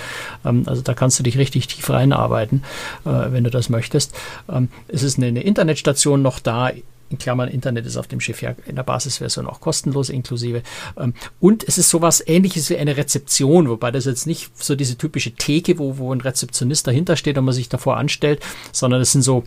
[0.46, 2.64] Ähm, also da kannst du dich richtig tief reinarbeiten,
[3.06, 4.16] äh, wenn du das möchtest.
[4.50, 6.72] Ähm, es ist eine, eine Internetstation noch da
[7.10, 10.64] in Klammern Internet ist auf dem Schiff ja in der Basisversion auch kostenlos inklusive.
[10.98, 14.98] Ähm, und es ist sowas ähnliches wie eine Rezeption, wobei das jetzt nicht so diese
[14.98, 18.42] typische Theke, wo, wo ein Rezeptionist dahinter steht und man sich davor anstellt,
[18.72, 19.44] sondern es sind so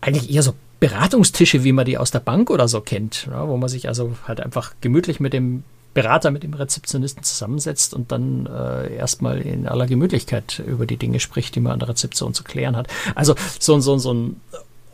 [0.00, 3.58] eigentlich eher so Beratungstische, wie man die aus der Bank oder so kennt, ja, wo
[3.58, 5.62] man sich also halt einfach gemütlich mit dem
[5.92, 11.20] Berater, mit dem Rezeptionisten zusammensetzt und dann äh, erstmal in aller Gemütlichkeit über die Dinge
[11.20, 12.88] spricht, die man an der Rezeption zu klären hat.
[13.14, 14.40] Also so, so, so ein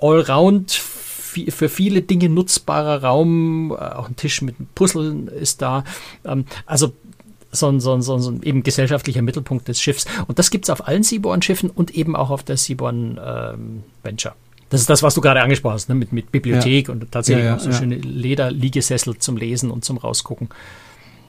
[0.01, 0.73] Allround
[1.49, 5.85] für viele Dinge nutzbarer Raum, äh, auch ein Tisch mit Puzzeln ist da.
[6.25, 6.93] Ähm, also
[7.53, 10.05] so ein, so, ein, so ein eben gesellschaftlicher Mittelpunkt des Schiffs.
[10.27, 14.35] Und das gibt es auf allen Seaborn-Schiffen und eben auch auf der Seaborn ähm, Venture.
[14.69, 15.95] Das ist das, was du gerade angesprochen hast, ne?
[15.95, 16.95] mit, mit Bibliothek ja.
[16.95, 20.49] und tatsächlich ja, ja, so schöne Lederliegesessel zum Lesen und zum Rausgucken.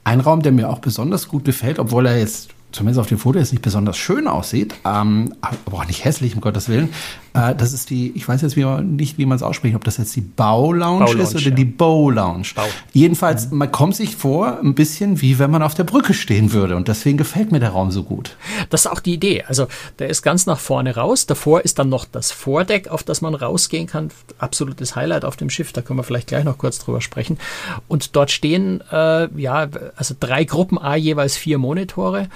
[0.04, 3.38] Ein Raum, der mir auch besonders gut gefällt, obwohl er jetzt zumindest auf dem Foto
[3.38, 6.90] jetzt nicht besonders schön aussieht, ähm, aber auch nicht hässlich, um Gottes Willen.
[7.34, 9.84] Äh, das ist die, ich weiß jetzt wie man, nicht, wie man es ausspricht, ob
[9.84, 11.50] das jetzt die Bau-Lounge Bau ist oder ja.
[11.50, 12.48] die Bow-Lounge.
[12.54, 12.64] Bau.
[12.92, 16.76] Jedenfalls, man kommt sich vor ein bisschen wie wenn man auf der Brücke stehen würde
[16.76, 18.36] und deswegen gefällt mir der Raum so gut.
[18.70, 19.44] Das ist auch die Idee.
[19.46, 19.66] Also
[19.98, 21.26] der ist ganz nach vorne raus.
[21.26, 24.10] Davor ist dann noch das Vordeck, auf das man rausgehen kann.
[24.38, 27.38] Absolutes Highlight auf dem Schiff, da können wir vielleicht gleich noch kurz drüber sprechen.
[27.88, 32.28] Und dort stehen, äh, ja, also drei Gruppen, A jeweils vier Monitore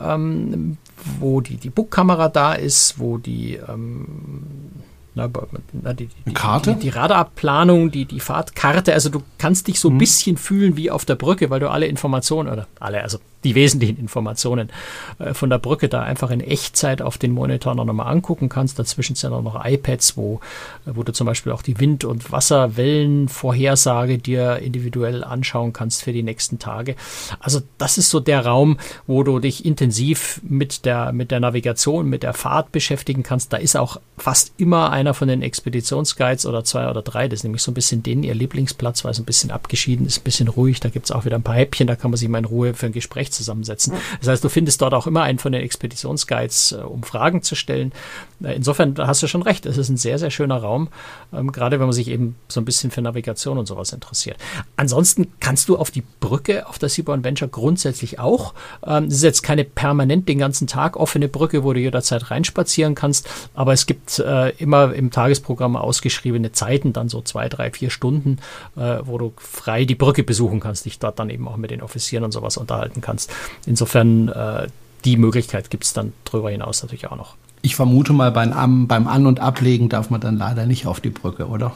[0.00, 0.76] ähm,
[1.20, 4.44] wo die, die Bookkamera da ist, wo die, ähm,
[5.14, 5.28] na,
[5.94, 6.74] die, die, Karte?
[6.74, 9.98] Die, die, Radarplanung, die, die Fahrtkarte, also du kannst dich so ein mhm.
[9.98, 13.98] bisschen fühlen wie auf der Brücke, weil du alle Informationen, oder alle, also die wesentlichen
[13.98, 14.70] Informationen
[15.18, 18.78] äh, von der Brücke da einfach in Echtzeit auf den Monitor noch mal angucken kannst.
[18.78, 20.40] Dazwischen sind auch noch iPads, wo,
[20.86, 26.12] äh, wo du zum Beispiel auch die Wind- und Wasserwellenvorhersage dir individuell anschauen kannst für
[26.12, 26.96] die nächsten Tage.
[27.38, 32.08] Also das ist so der Raum, wo du dich intensiv mit der, mit der Navigation,
[32.08, 33.52] mit der Fahrt beschäftigen kannst.
[33.52, 37.28] Da ist auch fast immer einer von den Expeditionsguides oder zwei oder drei.
[37.28, 40.18] Das ist nämlich so ein bisschen den ihr Lieblingsplatz, weil es ein bisschen abgeschieden ist,
[40.18, 40.80] ein bisschen ruhig.
[40.80, 42.74] Da gibt es auch wieder ein paar Häppchen, da kann man sich mal in Ruhe
[42.74, 43.92] für ein Gespräch zusammensetzen.
[44.20, 47.54] Das heißt, du findest dort auch immer einen von den Expeditionsguides, äh, um Fragen zu
[47.54, 47.92] stellen.
[48.42, 50.88] Äh, insofern hast du schon recht, es ist ein sehr, sehr schöner Raum,
[51.32, 54.38] ähm, gerade wenn man sich eben so ein bisschen für Navigation und sowas interessiert.
[54.76, 58.54] Ansonsten kannst du auf die Brücke auf der Seaborn Venture grundsätzlich auch.
[58.84, 62.94] Ähm, es ist jetzt keine permanent den ganzen Tag offene Brücke, wo du jederzeit reinspazieren
[62.94, 67.90] kannst, aber es gibt äh, immer im Tagesprogramm ausgeschriebene Zeiten, dann so zwei, drei, vier
[67.90, 68.38] Stunden,
[68.74, 72.24] wo du frei die Brücke besuchen kannst, dich dort dann eben auch mit den Offizieren
[72.24, 73.15] und sowas unterhalten kannst.
[73.66, 74.68] Insofern äh,
[75.04, 77.36] die Möglichkeit gibt es dann darüber hinaus natürlich auch noch.
[77.62, 81.10] Ich vermute mal, beim, beim An- und Ablegen darf man dann leider nicht auf die
[81.10, 81.74] Brücke, oder?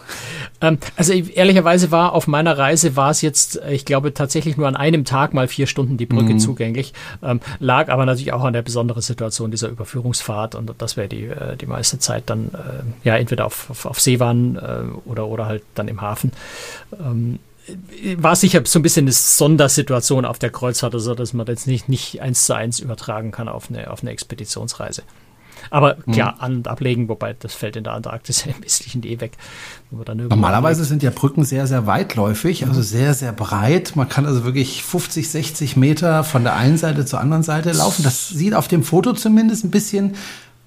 [0.61, 4.76] Ähm, also ehrlicherweise war auf meiner Reise war es jetzt, ich glaube, tatsächlich nur an
[4.76, 6.38] einem Tag mal vier Stunden die Brücke mhm.
[6.38, 6.92] zugänglich.
[7.24, 11.24] Ähm, lag aber natürlich auch an der besonderen Situation dieser Überführungsfahrt und das wäre die,
[11.24, 15.26] äh, die meiste Zeit dann äh, ja entweder auf, auf, auf See waren äh, oder,
[15.26, 16.31] oder halt dann im Hafen.
[17.00, 17.40] Ähm,
[18.16, 21.88] war sicher so ein bisschen eine Sondersituation auf der Kreuzfahrt, also dass man das nicht,
[21.88, 25.03] nicht eins zu eins übertragen kann auf eine, auf eine Expeditionsreise.
[25.68, 26.14] Aber hm.
[26.14, 29.33] klar, an- und ablegen, wobei das fällt in der Antarktis im westlichen eh weg.
[29.90, 33.96] Normalerweise sind ja Brücken sehr, sehr weitläufig, also sehr, sehr breit.
[33.96, 38.03] Man kann also wirklich 50, 60 Meter von der einen Seite zur anderen Seite laufen.
[38.03, 40.14] Das sieht auf dem Foto zumindest ein bisschen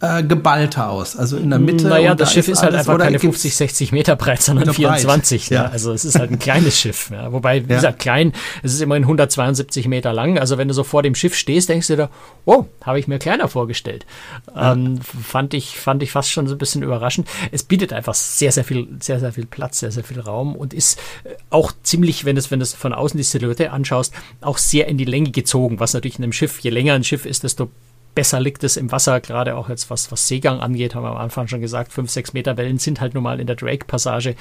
[0.03, 1.15] äh, geballter aus.
[1.15, 1.87] Also in der Mitte.
[1.87, 5.49] Naja, das Schiff ist, halt einfach keine 50, 60 Meter breit, sondern 24.
[5.49, 5.63] Ja.
[5.63, 5.71] Ne?
[5.71, 7.09] Also es ist halt ein kleines Schiff.
[7.09, 7.31] Ja.
[7.31, 7.77] Wobei, wie ja.
[7.77, 10.37] gesagt, klein, es ist immerhin 172 Meter lang.
[10.37, 12.09] Also wenn du so vor dem Schiff stehst, denkst du dir,
[12.43, 14.05] oh, habe ich mir kleiner vorgestellt.
[14.53, 17.29] Ähm, fand ich, fand ich fast schon so ein bisschen überraschend.
[17.51, 20.73] Es bietet einfach sehr, sehr viel, sehr, sehr viel Platz, sehr, sehr viel Raum und
[20.73, 24.89] ist äh, auch ziemlich, wenn du es, wenn von außen die Silhouette anschaust, auch sehr
[24.89, 27.69] in die Länge gezogen, was natürlich in einem Schiff, je länger ein Schiff ist, desto
[28.15, 31.17] besser liegt es im Wasser, gerade auch jetzt was, was Seegang angeht, haben wir am
[31.17, 34.35] Anfang schon gesagt, 5, 6 Meter Wellen sind halt nun mal in der Drake-Passage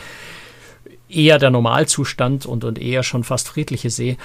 [1.09, 4.17] eher der Normalzustand und, und eher schon fast friedliche See.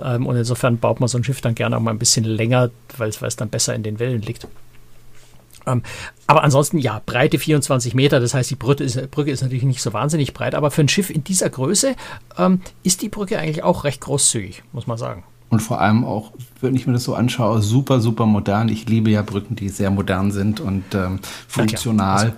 [0.00, 2.70] Ähm, und insofern baut man so ein Schiff dann gerne auch mal ein bisschen länger,
[2.96, 4.46] weil es dann besser in den Wellen liegt.
[5.66, 5.82] Ähm,
[6.26, 9.80] aber ansonsten, ja, Breite 24 Meter, das heißt, die Brücke ist, Brücke ist, natürlich nicht
[9.80, 11.94] so wahnsinnig breit, aber für ein Schiff in dieser Größe
[12.36, 16.32] ähm, ist die Brücke eigentlich auch recht großzügig, muss man sagen und vor allem auch,
[16.62, 18.70] wenn ich mir das so anschaue, super, super modern.
[18.70, 22.18] Ich liebe ja Brücken, die sehr modern sind und ähm, funktional.
[22.18, 22.32] Also,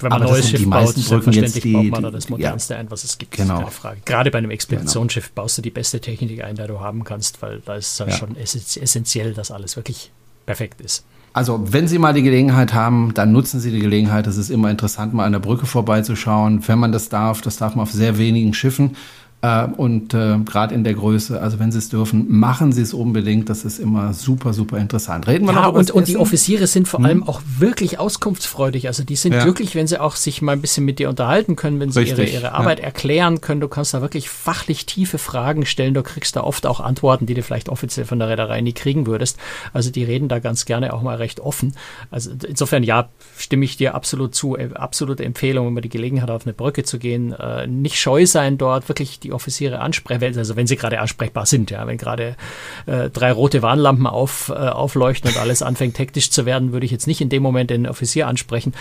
[0.00, 2.90] wenn man ein neues Schiff baut, selbstverständlich die, baut man da das modernste ja, ein,
[2.90, 3.32] was es gibt.
[3.32, 3.58] Genau.
[3.58, 4.00] Keine Frage.
[4.06, 5.42] Gerade bei einem Expeditionsschiff genau.
[5.42, 8.10] baust du die beste Technik ein, die du haben kannst, weil da ist es ja.
[8.10, 10.10] schon essentiell, dass alles wirklich
[10.46, 11.04] perfekt ist.
[11.34, 14.26] Also, wenn Sie mal die Gelegenheit haben, dann nutzen Sie die Gelegenheit.
[14.26, 16.66] Es ist immer interessant, mal an der Brücke vorbeizuschauen.
[16.66, 18.96] Wenn man das darf, das darf man auf sehr wenigen Schiffen.
[19.44, 22.94] Äh, und äh, gerade in der Größe, also wenn Sie es dürfen, machen Sie es
[22.94, 23.50] unbedingt.
[23.50, 25.26] Das ist immer super, super interessant.
[25.26, 27.04] Reden wir ja, noch über und, und die Offiziere sind vor hm.
[27.04, 28.86] allem auch wirklich auskunftsfreudig.
[28.86, 29.42] Also die sind ja.
[29.42, 32.24] glücklich, wenn sie auch sich mal ein bisschen mit dir unterhalten können, wenn sie ihre,
[32.24, 32.86] ihre Arbeit ja.
[32.86, 33.60] erklären können.
[33.60, 35.92] Du kannst da wirklich fachlich tiefe Fragen stellen.
[35.92, 39.06] Du kriegst da oft auch Antworten, die du vielleicht offiziell von der Reederei nie kriegen
[39.06, 39.36] würdest.
[39.74, 41.74] Also die reden da ganz gerne auch mal recht offen.
[42.10, 44.56] Also insofern ja, stimme ich dir absolut zu.
[44.56, 47.32] Äh, absolute Empfehlung, wenn man die Gelegenheit hat, auf eine Brücke zu gehen.
[47.32, 51.70] Äh, nicht scheu sein dort, wirklich die Offiziere ansprechen, also wenn sie gerade ansprechbar sind,
[51.70, 52.36] ja, wenn gerade
[52.86, 56.92] äh, drei rote Warnlampen auf, äh, aufleuchten und alles anfängt hektisch zu werden, würde ich
[56.92, 58.72] jetzt nicht in dem Moment den Offizier ansprechen.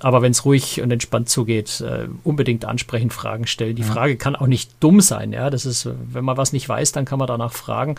[0.00, 3.76] Aber wenn es ruhig und entspannt zugeht, äh, unbedingt ansprechen, Fragen stellen.
[3.76, 3.88] Die ja.
[3.88, 5.50] Frage kann auch nicht dumm sein, ja.
[5.50, 7.96] Das ist, wenn man was nicht weiß, dann kann man danach fragen.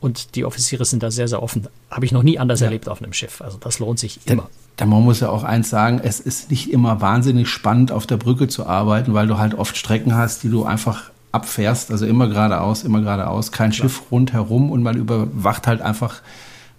[0.00, 1.68] Und die Offiziere sind da sehr, sehr offen.
[1.90, 2.66] Habe ich noch nie anders ja.
[2.66, 3.40] erlebt auf einem Schiff.
[3.40, 4.48] Also das lohnt sich immer.
[4.76, 8.16] Da man muss ja auch eins sagen, es ist nicht immer wahnsinnig spannend, auf der
[8.16, 12.28] Brücke zu arbeiten, weil du halt oft Strecken hast, die du einfach abfährst, also immer
[12.28, 13.88] geradeaus, immer geradeaus, kein Klar.
[13.88, 16.20] Schiff rundherum und man überwacht halt einfach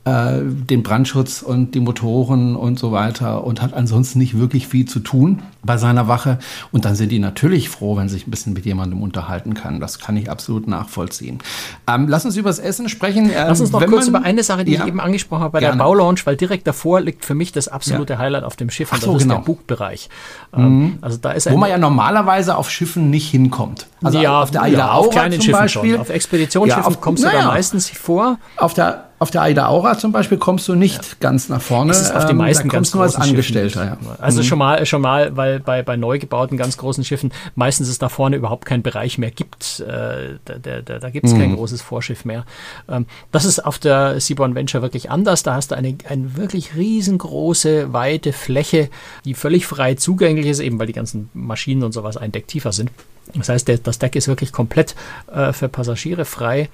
[0.06, 4.86] äh, den Brandschutz und die Motoren und so weiter und hat ansonsten nicht wirklich viel
[4.86, 6.40] zu tun bei seiner Wache.
[6.74, 9.80] Und dann sind die natürlich froh, wenn sich ein bisschen mit jemandem unterhalten kann.
[9.80, 11.40] Das kann ich absolut nachvollziehen.
[11.88, 13.28] Ähm, lass uns über das Essen sprechen.
[13.28, 15.54] Ähm, lass uns noch kurz man, über eine Sache, die ja, ich eben angesprochen habe,
[15.54, 15.78] bei gerne.
[15.78, 18.20] der Baulaunch, weil direkt davor liegt für mich das absolute ja.
[18.20, 19.36] Highlight auf dem Schiff und so, das genau.
[19.36, 20.10] ist der Bugbereich.
[20.54, 20.98] Ähm, mhm.
[21.00, 23.88] also da ist Wo man ja normalerweise auf Schiffen nicht hinkommt.
[24.04, 25.92] Also ja, auf der Aida ja, auf kleinen Schiffen Beispiel.
[25.92, 26.02] schon.
[26.02, 28.38] Auf Expeditionsschiffen ja, auf, kommst du da meistens vor.
[28.58, 31.12] Auf der Auf der Aida Aura zum Beispiel kommst du nicht ja.
[31.22, 31.94] ganz nach vorne.
[31.94, 33.86] Das ist auf ähm, meisten da ganz nur als Angestellter.
[33.86, 33.98] Ja.
[34.20, 34.44] Also mhm.
[34.44, 38.10] schon mal, schon mal, weil bei, bei neu gebauten ganz großen Schiffen meistens es da
[38.10, 39.80] vorne überhaupt keinen Bereich mehr gibt.
[39.80, 41.40] Äh, da da, da gibt es mhm.
[41.40, 42.44] kein großes Vorschiff mehr.
[42.90, 45.42] Ähm, das ist auf der Seaborn Venture wirklich anders.
[45.44, 48.90] Da hast du eine, eine wirklich riesengroße, weite Fläche,
[49.24, 52.74] die völlig frei zugänglich ist, eben weil die ganzen Maschinen und sowas ein Deck tiefer
[52.74, 52.92] sind.
[53.34, 54.96] Das heißt, der, das Deck ist wirklich komplett
[55.34, 56.68] äh, für Passagiere frei.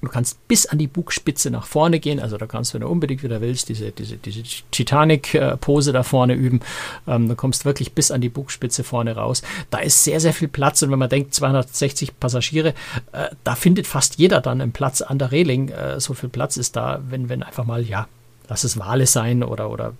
[0.00, 2.88] Du kannst bis an die Bugspitze nach vorne gehen, also da kannst du, wenn du
[2.88, 6.60] unbedingt wieder willst, diese, diese, diese Titanic-Pose da vorne üben.
[7.06, 9.42] Ähm, du kommst wirklich bis an die Bugspitze vorne raus.
[9.70, 12.74] Da ist sehr, sehr viel Platz und wenn man denkt, 260 Passagiere,
[13.12, 15.70] äh, da findet fast jeder dann einen Platz an der Reling.
[15.70, 18.06] Äh, so viel Platz ist da, wenn, wenn einfach mal, ja,
[18.48, 19.94] lass es Wale sein oder, oder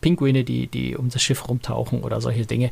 [0.00, 2.70] Pinguine, die, die um das Schiff rumtauchen oder solche Dinge.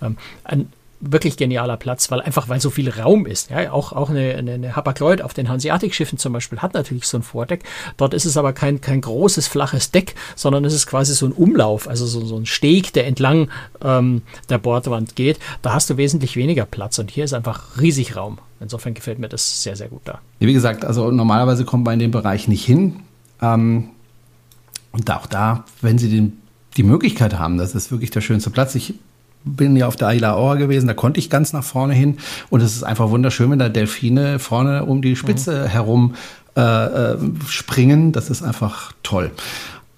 [0.00, 3.50] Ähm, ein wirklich genialer Platz, weil einfach weil so viel Raum ist.
[3.50, 7.18] Ja, auch auch eine, eine, eine Hapag-Lloyd auf den Hanseatic-Schiffen zum Beispiel hat natürlich so
[7.18, 7.64] ein Vordeck.
[7.96, 11.32] Dort ist es aber kein kein großes flaches Deck, sondern es ist quasi so ein
[11.32, 13.48] Umlauf, also so, so ein Steg, der entlang
[13.82, 15.38] ähm, der Bordwand geht.
[15.62, 18.38] Da hast du wesentlich weniger Platz und hier ist einfach riesig Raum.
[18.60, 20.20] Insofern gefällt mir das sehr sehr gut da.
[20.38, 22.96] Wie gesagt, also normalerweise kommt man in den Bereich nicht hin.
[23.40, 23.90] Ähm,
[24.92, 26.38] und auch da, wenn Sie den,
[26.76, 28.74] die Möglichkeit haben, das ist wirklich der schönste Platz.
[28.74, 28.94] Ich
[29.44, 32.18] bin ja auf der Aila Aura gewesen, da konnte ich ganz nach vorne hin
[32.50, 35.68] und es ist einfach wunderschön, wenn da Delfine vorne um die Spitze mhm.
[35.68, 36.14] herum
[36.56, 36.60] äh,
[37.12, 38.12] äh, springen.
[38.12, 39.30] Das ist einfach toll.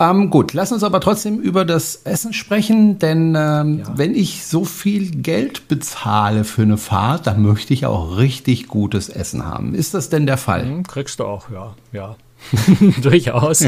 [0.03, 3.93] Ähm, gut, lass uns aber trotzdem über das Essen sprechen, denn ähm, ja.
[3.95, 9.09] wenn ich so viel Geld bezahle für eine Fahrt, dann möchte ich auch richtig gutes
[9.09, 9.75] Essen haben.
[9.75, 10.65] Ist das denn der Fall?
[10.65, 12.17] Mhm, kriegst du auch, ja, ja.
[13.03, 13.65] Durchaus.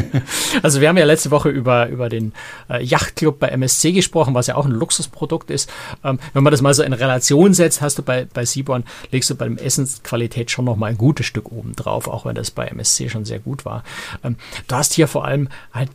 [0.63, 2.33] Also wir haben ja letzte Woche über, über den
[2.69, 5.71] äh, Yachtclub bei MSC gesprochen, was ja auch ein Luxusprodukt ist.
[6.03, 9.31] Ähm, wenn man das mal so in Relation setzt, hast du bei, bei Seaborn, legst
[9.31, 12.67] du beim Essensqualität schon noch mal ein gutes Stück oben drauf, auch wenn das bei
[12.67, 13.85] MSC schon sehr gut war.
[14.23, 15.91] Ähm, du hast hier vor allem halt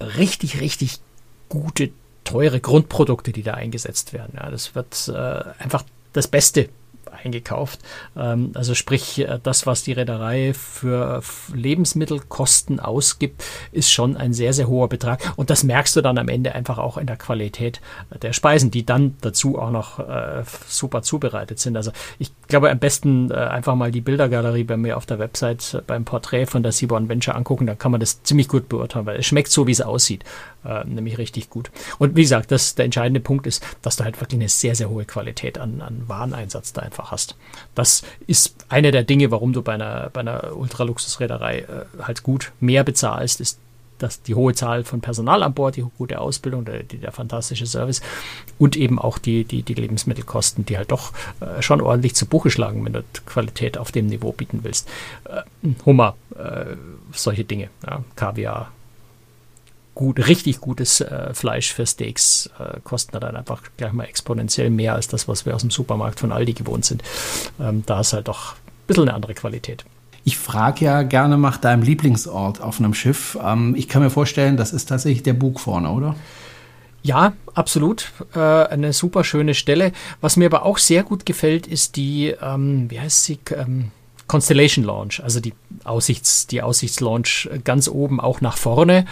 [0.00, 1.00] richtig, richtig
[1.48, 1.90] gute,
[2.24, 4.34] teure Grundprodukte, die da eingesetzt werden.
[4.36, 6.68] Ja, das wird äh, einfach das Beste
[7.24, 7.80] eingekauft.
[8.16, 11.22] Ähm, also sprich, äh, das, was die Reederei für
[11.54, 15.32] Lebensmittelkosten ausgibt, ist schon ein sehr, sehr hoher Betrag.
[15.36, 17.80] Und das merkst du dann am Ende einfach auch in der Qualität
[18.20, 21.76] der Speisen, die dann dazu auch noch äh, super zubereitet sind.
[21.76, 25.74] Also ich glaube, am besten äh, einfach mal die Bildergalerie bei mir auf der Website
[25.74, 27.66] äh, beim Porträt von der Seaborn Venture angucken.
[27.66, 30.24] Da kann man das ziemlich gut beurteilen, weil es schmeckt so, wie es aussieht.
[30.64, 31.70] Äh, nämlich richtig gut.
[31.98, 34.88] Und wie gesagt, das, der entscheidende Punkt ist, dass du halt wirklich eine sehr, sehr
[34.88, 37.36] hohe Qualität an, an Wareneinsatz da einfach hast.
[37.74, 41.66] Das ist eine der Dinge, warum du bei einer, bei einer Ultraluxusreederei äh,
[42.02, 43.58] halt gut mehr bezahlst, ist
[43.98, 48.00] dass die hohe Zahl von Personal an Bord, die gute Ausbildung, der, der fantastische Service
[48.58, 52.50] und eben auch die, die, die Lebensmittelkosten, die halt doch äh, schon ordentlich zu Buche
[52.50, 54.88] schlagen, wenn du Qualität auf dem Niveau bieten willst.
[55.24, 55.42] Äh,
[55.86, 56.74] Hummer, äh,
[57.12, 58.72] solche Dinge, ja, Kaviar,
[59.94, 64.94] gut, richtig gutes äh, Fleisch für Steaks äh, kosten dann einfach gleich mal exponentiell mehr
[64.94, 67.02] als das, was wir aus dem Supermarkt von Aldi gewohnt sind.
[67.60, 69.84] Ähm, da ist halt doch ein bisschen eine andere Qualität.
[70.24, 73.36] Ich frage ja gerne nach deinem Lieblingsort auf einem Schiff.
[73.42, 76.14] Ähm, ich kann mir vorstellen, das ist tatsächlich der Bug vorne, oder?
[77.02, 78.12] Ja, absolut.
[78.34, 79.92] Äh, eine super schöne Stelle.
[80.20, 83.38] Was mir aber auch sehr gut gefällt, ist die, ähm, wie heißt sie?
[83.56, 83.90] Ähm,
[84.28, 85.52] Constellation Launch, also die
[85.84, 89.04] Aussichts, die Aussichtslaunch ganz oben auch nach vorne.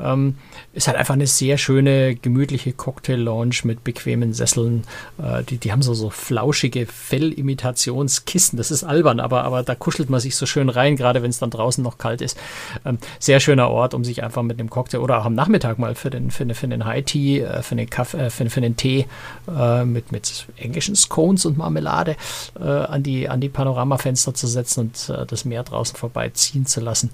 [0.00, 0.36] Ähm,
[0.72, 4.84] ist halt einfach eine sehr schöne, gemütliche Cocktail-Lounge mit bequemen Sesseln.
[5.18, 8.56] Äh, die, die haben so, so flauschige Fellimitationskissen.
[8.56, 11.38] Das ist albern, aber, aber da kuschelt man sich so schön rein, gerade wenn es
[11.38, 12.36] dann draußen noch kalt ist.
[12.84, 15.94] Ähm, sehr schöner Ort, um sich einfach mit einem Cocktail oder auch am Nachmittag mal
[15.94, 18.76] für den, für, für den High Tea, äh, für den Kaffee, äh, für, für den
[18.76, 19.06] Tee
[19.48, 22.16] äh, mit, mit englischen Scones und Marmelade
[22.58, 27.10] äh, an die, an die Panoramafenster zu setzen und das Meer draußen vorbeiziehen zu lassen.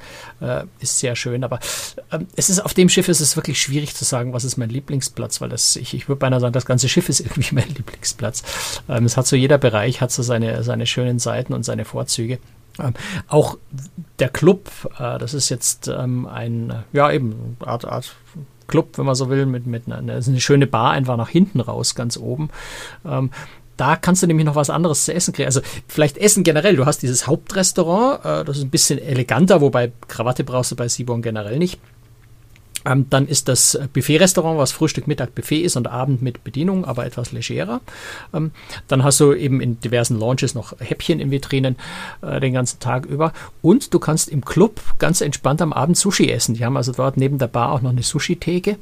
[0.80, 1.44] ist sehr schön.
[1.44, 1.60] Aber
[2.10, 4.70] ähm, es ist auf dem Schiff ist es wirklich schwierig zu sagen, was ist mein
[4.70, 8.42] Lieblingsplatz, weil das, ich, ich würde beinahe sagen, das ganze Schiff ist irgendwie mein Lieblingsplatz.
[8.88, 12.38] Ähm, es hat so jeder Bereich, hat so seine, seine schönen Seiten und seine Vorzüge.
[12.78, 12.94] Ähm,
[13.28, 13.58] auch
[14.18, 18.14] der Club, äh, das ist jetzt ähm, ein, ja eben, Art, Art
[18.66, 21.94] Club, wenn man so will, mit, mit einer, eine schöne Bar einfach nach hinten raus,
[21.94, 22.48] ganz oben.
[23.04, 23.30] Ähm,
[23.76, 25.46] da kannst du nämlich noch was anderes zu essen kriegen.
[25.46, 26.76] Also vielleicht Essen generell.
[26.76, 30.88] Du hast dieses Hauptrestaurant, äh, das ist ein bisschen eleganter, wobei Krawatte brauchst du bei
[30.88, 31.80] Sibon generell nicht.
[32.84, 37.06] Ähm, dann ist das Buffet-Restaurant, was Frühstück, Mittag, Buffet ist und Abend mit Bedienung, aber
[37.06, 37.80] etwas legerer.
[38.34, 38.52] Ähm,
[38.88, 41.76] dann hast du eben in diversen Launches noch Häppchen in Vitrinen
[42.22, 43.32] äh, den ganzen Tag über.
[43.60, 46.54] Und du kannst im Club ganz entspannt am Abend Sushi essen.
[46.54, 48.76] Die haben also dort neben der Bar auch noch eine Sushi-Theke.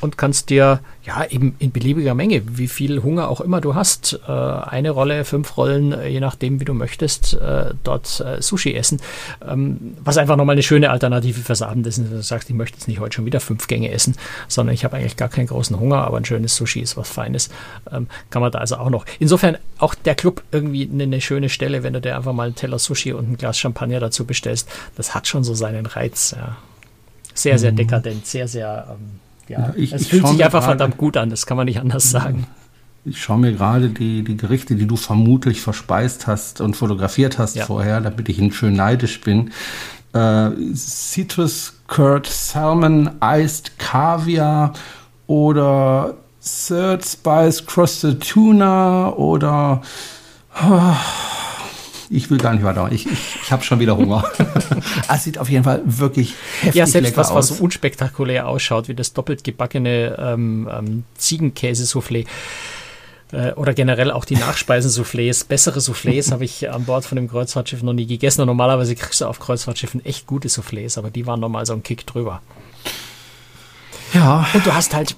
[0.00, 4.20] Und kannst dir ja eben in beliebiger Menge, wie viel Hunger auch immer du hast,
[4.26, 9.00] äh, eine Rolle, fünf Rollen, äh, je nachdem wie du möchtest, äh, dort Sushi essen.
[9.46, 12.10] Ähm, was einfach nochmal eine schöne Alternative fürs Abendessen ist.
[12.10, 14.16] Wenn du sagst, ich möchte jetzt nicht heute schon wieder fünf Gänge essen,
[14.48, 17.50] sondern ich habe eigentlich gar keinen großen Hunger, aber ein schönes Sushi ist was Feines.
[17.90, 19.04] Ähm, kann man da also auch noch.
[19.18, 22.54] Insofern auch der Club irgendwie eine, eine schöne Stelle, wenn du dir einfach mal einen
[22.54, 24.68] Teller Sushi und ein Glas Champagner dazu bestellst.
[24.96, 26.34] Das hat schon so seinen Reiz.
[26.36, 26.56] Ja.
[27.34, 27.76] Sehr, sehr mhm.
[27.76, 28.88] dekadent, sehr, sehr.
[28.90, 31.80] Ähm, ja, ich, es ich fühlt sich einfach verdammt gut an, das kann man nicht
[31.80, 32.46] anders sagen.
[33.04, 37.56] Ich schaue mir gerade die, die Gerichte, die du vermutlich verspeist hast und fotografiert hast
[37.56, 37.64] ja.
[37.64, 39.50] vorher, damit ich ihn schön neidisch bin.
[40.12, 44.74] Äh, Citrus Curd Salmon Iced Caviar
[45.26, 49.82] oder Third Spice Crusted Tuna oder
[50.62, 50.94] oh,
[52.10, 52.88] ich will gar nicht weiter.
[52.90, 54.24] Ich, ich, ich habe schon wieder Hunger.
[55.08, 57.50] es sieht auf jeden Fall wirklich heftig Ja, selbst was, aus.
[57.50, 62.26] was so unspektakulär ausschaut, wie das doppelt gebackene ähm, ähm, Ziegenkäse-Soufflé
[63.32, 67.82] äh, oder generell auch die Nachspeisen-Soufflés, bessere Soufflés habe ich an Bord von dem Kreuzfahrtschiff
[67.82, 68.40] noch nie gegessen.
[68.40, 71.84] Und normalerweise kriegst du auf Kreuzfahrtschiffen echt gute Soufflés, aber die waren nochmal so ein
[71.84, 72.42] Kick drüber.
[74.12, 74.48] Ja.
[74.52, 75.14] Und du hast halt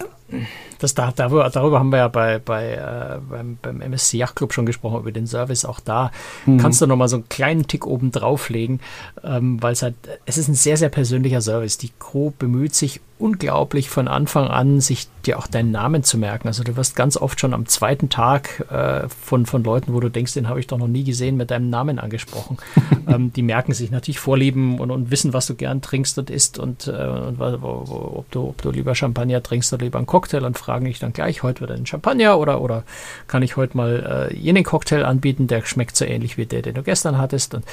[0.83, 4.67] das da, darüber, darüber haben wir ja bei, bei, äh, beim, beim MSC Yachtclub schon
[4.67, 5.65] gesprochen, über den Service.
[5.65, 6.11] Auch da
[6.47, 6.59] mhm.
[6.59, 8.81] kannst du nochmal so einen kleinen Tick oben drauflegen,
[9.23, 9.95] ähm, weil es halt,
[10.27, 11.79] es ist ein sehr, sehr persönlicher Service.
[11.79, 16.49] Die Crew bemüht sich unglaublich von Anfang an, sich dir auch deinen Namen zu merken.
[16.49, 20.09] Also du wirst ganz oft schon am zweiten Tag äh, von, von Leuten, wo du
[20.09, 22.59] denkst, den habe ich doch noch nie gesehen, mit deinem Namen angesprochen.
[23.07, 26.59] ähm, die merken sich natürlich Vorlieben und, und wissen, was du gern trinkst und isst
[26.59, 30.07] und, äh, und wo, wo, ob, du, ob du lieber Champagner trinkst oder lieber einen
[30.07, 32.85] Cocktail und fragen dich dann gleich, heute wird ein Champagner oder, oder
[33.27, 36.75] kann ich heute mal äh, jenen Cocktail anbieten, der schmeckt so ähnlich wie der, den
[36.75, 37.55] du gestern hattest.
[37.55, 37.65] Und,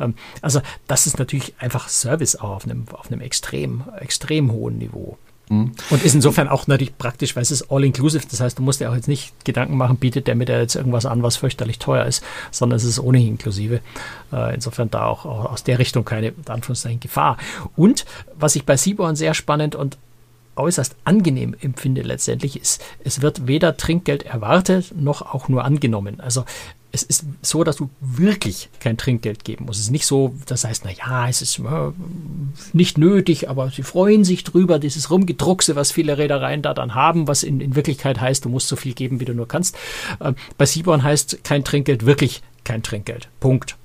[0.00, 4.78] ähm, also das ist natürlich einfach Service auch auf einem, auf einem extrem, extrem hohen
[4.78, 5.18] Niveau.
[5.48, 5.72] Mhm.
[5.90, 8.24] Und ist insofern auch natürlich praktisch, weil es ist all-inclusive.
[8.30, 10.74] Das heißt, du musst dir auch jetzt nicht Gedanken machen, bietet der mir da jetzt
[10.74, 13.80] irgendwas an, was fürchterlich teuer ist, sondern es ist ohnehin inklusive.
[14.32, 17.36] Äh, insofern da auch, auch, aus der Richtung keine Anführungszeichen Gefahr.
[17.76, 19.98] Und was ich bei Seaborn sehr spannend und
[20.56, 26.20] äußerst angenehm empfinde letztendlich ist, es wird weder Trinkgeld erwartet noch auch nur angenommen.
[26.20, 26.44] Also
[26.94, 29.80] es ist so, dass du wirklich kein Trinkgeld geben musst.
[29.80, 31.90] Es ist nicht so, das heißt, na ja, es ist äh,
[32.72, 37.26] nicht nötig, aber sie freuen sich drüber, dieses Rumgedruckse, was viele Reedereien da dann haben,
[37.26, 39.76] was in, in Wirklichkeit heißt, du musst so viel geben, wie du nur kannst.
[40.20, 43.28] Äh, bei Seaborn heißt kein Trinkgeld wirklich kein Trinkgeld.
[43.40, 43.76] Punkt.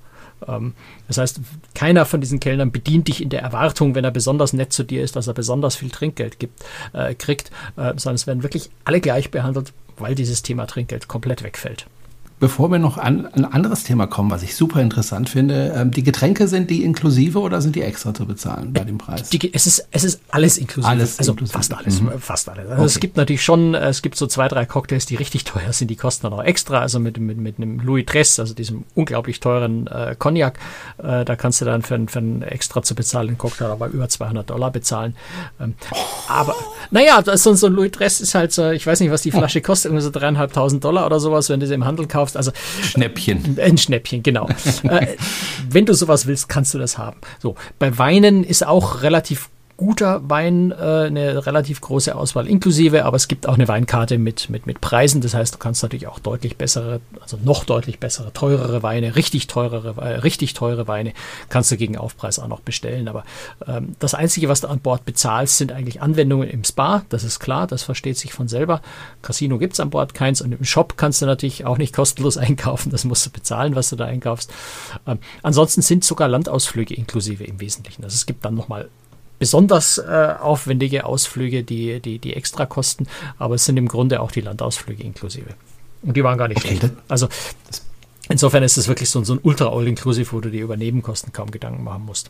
[0.47, 0.73] Ähm,
[1.07, 1.39] das heißt,
[1.75, 5.03] keiner von diesen Kellnern bedient dich in der Erwartung, wenn er besonders nett zu dir
[5.03, 9.01] ist, dass er besonders viel Trinkgeld gibt, äh, kriegt, äh, sondern es werden wirklich alle
[9.01, 11.87] gleich behandelt, weil dieses Thema Trinkgeld komplett wegfällt.
[12.39, 16.03] Bevor wir noch an ein anderes Thema kommen, was ich super interessant finde, ähm, die
[16.03, 19.29] Getränke sind die inklusive oder sind die extra zu bezahlen bei dem Preis?
[19.29, 20.89] Die, es, ist, es ist alles inklusive.
[20.89, 21.57] Alles also inklusive.
[21.57, 22.01] fast alles.
[22.01, 22.11] Mhm.
[22.19, 22.69] Fast alles.
[22.69, 22.85] Also okay.
[22.85, 25.97] Es gibt natürlich schon, es gibt so zwei, drei Cocktails, die richtig teuer sind, die
[25.97, 26.79] kosten dann auch extra.
[26.79, 30.59] Also mit, mit, mit einem Louis Dress, also diesem unglaublich teuren äh, Cognac,
[30.97, 34.49] äh, da kannst du dann für, für einen extra zu bezahlenden Cocktail aber über 200
[34.49, 35.13] Dollar bezahlen.
[35.59, 35.97] Ähm, oh.
[36.29, 36.55] Aber
[36.91, 39.59] naja, so, so ein Louis Dress ist halt so, ich weiß nicht, was die Flasche
[39.61, 42.37] kostet, irgendwie so dreieinhalbtausend Dollar oder sowas, wenn du sie im Handel kaufst kaufst.
[42.37, 42.51] Also
[42.83, 43.57] Schnäppchen.
[43.59, 44.47] Ein Schnäppchen, genau.
[44.83, 45.15] äh,
[45.69, 47.19] wenn du sowas willst, kannst du das haben.
[47.39, 53.15] So, bei Weinen ist auch relativ guter Wein, äh, eine relativ große Auswahl inklusive, aber
[53.15, 55.21] es gibt auch eine Weinkarte mit, mit, mit Preisen.
[55.21, 59.47] Das heißt, du kannst natürlich auch deutlich bessere, also noch deutlich bessere, teurere Weine, richtig
[59.47, 61.13] teurere, äh, richtig teure Weine
[61.47, 63.07] kannst du gegen Aufpreis auch noch bestellen.
[63.07, 63.23] Aber
[63.67, 67.05] ähm, das Einzige, was du an Bord bezahlst, sind eigentlich Anwendungen im Spa.
[67.07, 68.81] Das ist klar, das versteht sich von selber.
[69.21, 72.37] Casino gibt es an Bord keins und im Shop kannst du natürlich auch nicht kostenlos
[72.37, 72.89] einkaufen.
[72.89, 74.51] Das musst du bezahlen, was du da einkaufst.
[75.07, 78.03] Ähm, ansonsten sind sogar Landausflüge inklusive im Wesentlichen.
[78.03, 78.89] Also es gibt dann nochmal
[79.39, 84.31] besonders äh, aufwendige Ausflüge, die, die, die extra kosten, aber es sind im Grunde auch
[84.31, 85.55] die Landausflüge inklusive.
[86.03, 86.93] Und die waren gar nicht okay, schlecht.
[87.07, 87.27] Also
[88.29, 91.83] insofern ist es wirklich so, so ein Ultra-All-Inclusive, wo du dir über Nebenkosten kaum Gedanken
[91.83, 92.29] machen musst.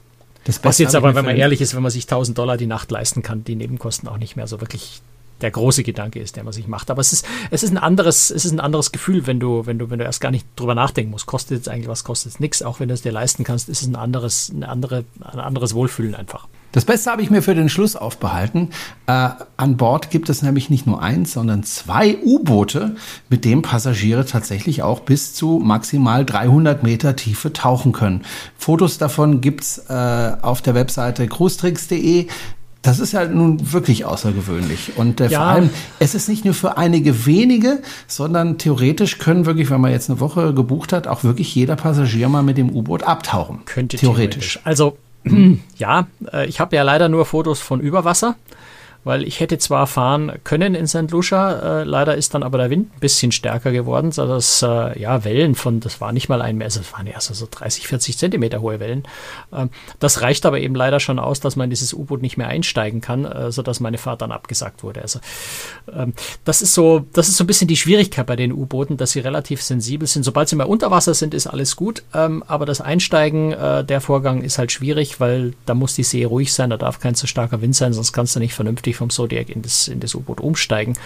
[0.63, 3.21] Was jetzt aber, wenn man ehrlich ist, wenn man sich 1000 Dollar die Nacht leisten
[3.21, 5.01] kann, die Nebenkosten auch nicht mehr so wirklich
[5.41, 6.89] der große Gedanke ist, der man sich macht.
[6.91, 9.79] Aber es ist, es ist ein anderes, es ist ein anderes Gefühl, wenn du, wenn
[9.79, 12.39] du, wenn du erst gar nicht drüber nachdenken musst, kostet jetzt eigentlich was, kostet es
[12.39, 15.39] nichts, auch wenn du es dir leisten kannst, ist es ein anderes, eine andere, ein
[15.39, 16.47] anderes Wohlfühlen einfach.
[16.71, 18.69] Das Beste habe ich mir für den Schluss aufbehalten.
[19.07, 22.95] Äh, an Bord gibt es nämlich nicht nur eins, sondern zwei U-Boote,
[23.29, 28.21] mit denen Passagiere tatsächlich auch bis zu maximal 300 Meter Tiefe tauchen können.
[28.57, 32.27] Fotos davon gibt's äh, auf der Webseite cruestricks.de.
[32.83, 34.93] Das ist ja nun wirklich außergewöhnlich.
[34.95, 35.39] Und äh, ja.
[35.39, 39.91] vor allem, es ist nicht nur für einige wenige, sondern theoretisch können wirklich, wenn man
[39.91, 43.65] jetzt eine Woche gebucht hat, auch wirklich jeder Passagier mal mit dem U-Boot abtauchen.
[43.65, 44.53] Könnte theoretisch.
[44.53, 44.59] theoretisch.
[44.63, 44.97] Also
[45.77, 48.35] ja, äh, ich habe ja leider nur Fotos von Überwasser.
[49.03, 51.11] Weil ich hätte zwar fahren können in St.
[51.11, 55.23] Lucia, äh, leider ist dann aber der Wind ein bisschen stärker geworden, sodass äh, ja
[55.23, 58.61] Wellen von, das war nicht mal ein also es waren erst so 30, 40 Zentimeter
[58.61, 59.03] hohe Wellen.
[59.53, 59.69] Ähm,
[59.99, 63.01] das reicht aber eben leider schon aus, dass man in dieses U-Boot nicht mehr einsteigen
[63.01, 65.01] kann, äh, sodass meine Fahrt dann abgesagt wurde.
[65.01, 65.19] Also
[65.93, 69.11] ähm, das ist so, das ist so ein bisschen die Schwierigkeit bei den U-Booten, dass
[69.11, 70.23] sie relativ sensibel sind.
[70.23, 74.01] Sobald sie mal unter Wasser sind, ist alles gut, ähm, aber das Einsteigen, äh, der
[74.01, 77.27] Vorgang ist halt schwierig, weil da muss die See ruhig sein, da darf kein zu
[77.27, 80.41] starker Wind sein, sonst kannst du nicht vernünftig vom Zodiac in das, in das U-Boot
[80.41, 80.97] umsteigen.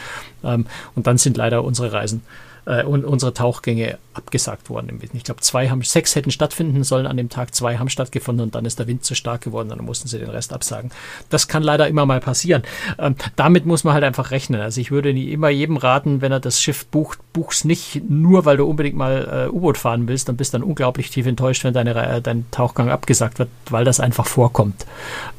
[0.43, 0.65] Ähm,
[0.95, 2.21] und dann sind leider unsere Reisen
[2.65, 4.99] äh, und unsere Tauchgänge abgesagt worden.
[5.13, 8.55] Ich glaube, zwei haben, sechs hätten stattfinden sollen an dem Tag, zwei haben stattgefunden und
[8.55, 10.91] dann ist der Wind zu stark geworden und dann mussten sie den Rest absagen.
[11.29, 12.63] Das kann leider immer mal passieren.
[12.99, 14.61] Ähm, damit muss man halt einfach rechnen.
[14.61, 18.45] Also ich würde nie immer jedem raten, wenn er das Schiff bucht, buch's nicht nur,
[18.45, 21.63] weil du unbedingt mal äh, U-Boot fahren willst, dann bist du dann unglaublich tief enttäuscht,
[21.63, 24.85] wenn deine, äh, dein Tauchgang abgesagt wird, weil das einfach vorkommt.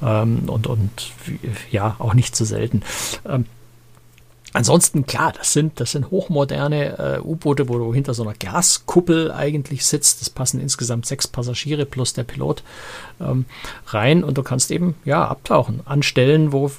[0.03, 1.13] Ähm, und, und
[1.71, 2.83] ja, auch nicht so selten.
[3.27, 3.47] Ähm,
[4.55, 9.33] Ansonsten, klar, das sind, das sind hochmoderne äh, U-Boote, wo du hinter so einer Glaskuppel
[9.33, 10.21] eigentlich sitzt.
[10.21, 12.63] Das passen insgesamt sechs Passagiere plus der Pilot
[13.21, 13.47] ähm,
[13.89, 16.71] rein und du kannst eben, ja, abtauchen an Stellen, wo,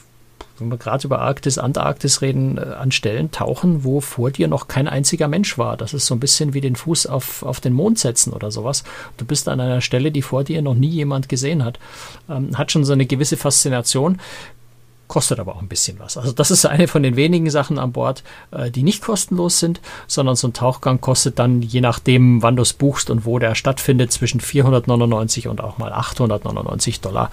[0.57, 4.69] wenn wir gerade über Arktis, Antarktis reden, äh, an Stellen tauchen, wo vor dir noch
[4.69, 5.75] kein einziger Mensch war.
[5.75, 8.85] Das ist so ein bisschen wie den Fuß auf, auf den Mond setzen oder sowas.
[9.17, 11.77] Du bist an einer Stelle, die vor dir noch nie jemand gesehen hat.
[12.29, 14.21] Ähm, hat schon so eine gewisse Faszination
[15.07, 16.17] kostet aber auch ein bisschen was.
[16.17, 19.81] Also das ist eine von den wenigen Sachen an Bord, äh, die nicht kostenlos sind,
[20.07, 23.55] sondern so ein Tauchgang kostet dann, je nachdem, wann du es buchst und wo der
[23.55, 27.31] stattfindet, zwischen 499 und auch mal 899 Dollar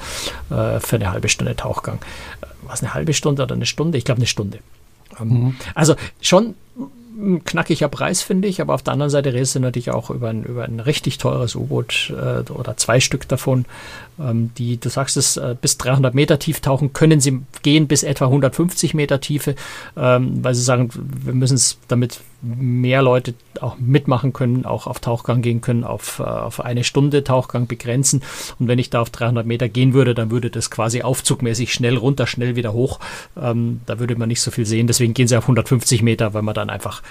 [0.50, 1.98] äh, für eine halbe Stunde Tauchgang.
[2.40, 3.98] Äh, was eine halbe Stunde oder eine Stunde?
[3.98, 4.58] Ich glaube eine Stunde.
[5.20, 5.56] Ähm, mhm.
[5.74, 6.54] Also schon
[7.16, 10.30] ein knackiger Preis, finde ich, aber auf der anderen Seite redest du natürlich auch über
[10.30, 13.64] ein, über ein richtig teures U-Boot äh, oder zwei Stück davon,
[14.58, 18.26] die, du sagst es, äh, bis 300 Meter tief tauchen, können sie gehen bis etwa
[18.26, 19.54] 150 Meter Tiefe,
[19.96, 24.98] ähm, weil sie sagen, wir müssen es, damit mehr Leute auch mitmachen können, auch auf
[25.00, 28.22] Tauchgang gehen können, auf, äh, auf eine Stunde Tauchgang begrenzen.
[28.58, 31.96] Und wenn ich da auf 300 Meter gehen würde, dann würde das quasi aufzugmäßig schnell
[31.96, 32.98] runter, schnell wieder hoch.
[33.40, 34.88] Ähm, da würde man nicht so viel sehen.
[34.88, 37.02] Deswegen gehen sie auf 150 Meter, weil man dann einfach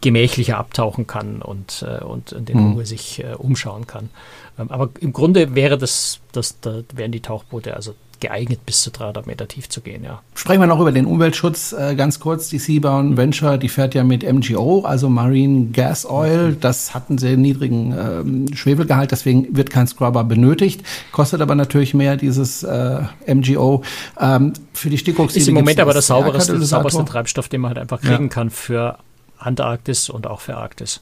[0.00, 2.72] gemächlicher abtauchen kann und, äh, und in mhm.
[2.72, 4.10] Ruhe sich äh, umschauen kann.
[4.58, 8.90] Ähm, aber im Grunde wäre das, das, da wären die Tauchboote also geeignet, bis zu
[8.90, 10.20] 300 Meter tief zu gehen, ja.
[10.34, 12.48] Sprechen wir noch über den Umweltschutz äh, ganz kurz.
[12.48, 16.54] Die Seabound Venture, die fährt ja mit MGO, also Marine Gas Oil.
[16.60, 20.82] Das hat einen sehr niedrigen ähm, Schwefelgehalt, deswegen wird kein Scrubber benötigt.
[21.12, 23.82] Kostet aber natürlich mehr, dieses äh, MGO.
[24.20, 27.78] Ähm, für die Stickoxide Ist im Moment aber das sauberste, sauberste Treibstoff, den man halt
[27.78, 28.28] einfach kriegen ja.
[28.28, 28.98] kann für
[29.40, 31.00] Antarktis und auch für Arktis.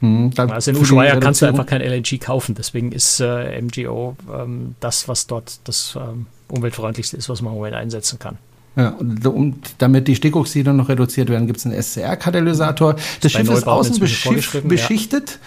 [0.00, 4.74] Hm, also in Ushuaia kannst du einfach kein LNG kaufen, deswegen ist äh, MGO ähm,
[4.80, 8.38] das, was dort das ähm, umweltfreundlichste ist, was man im Moment einsetzen kann.
[8.76, 12.96] Ja, und, und damit die Stickoxide noch reduziert werden, gibt es einen SCR-Katalysator.
[13.20, 15.38] Das Schiff ist außen beschichtet,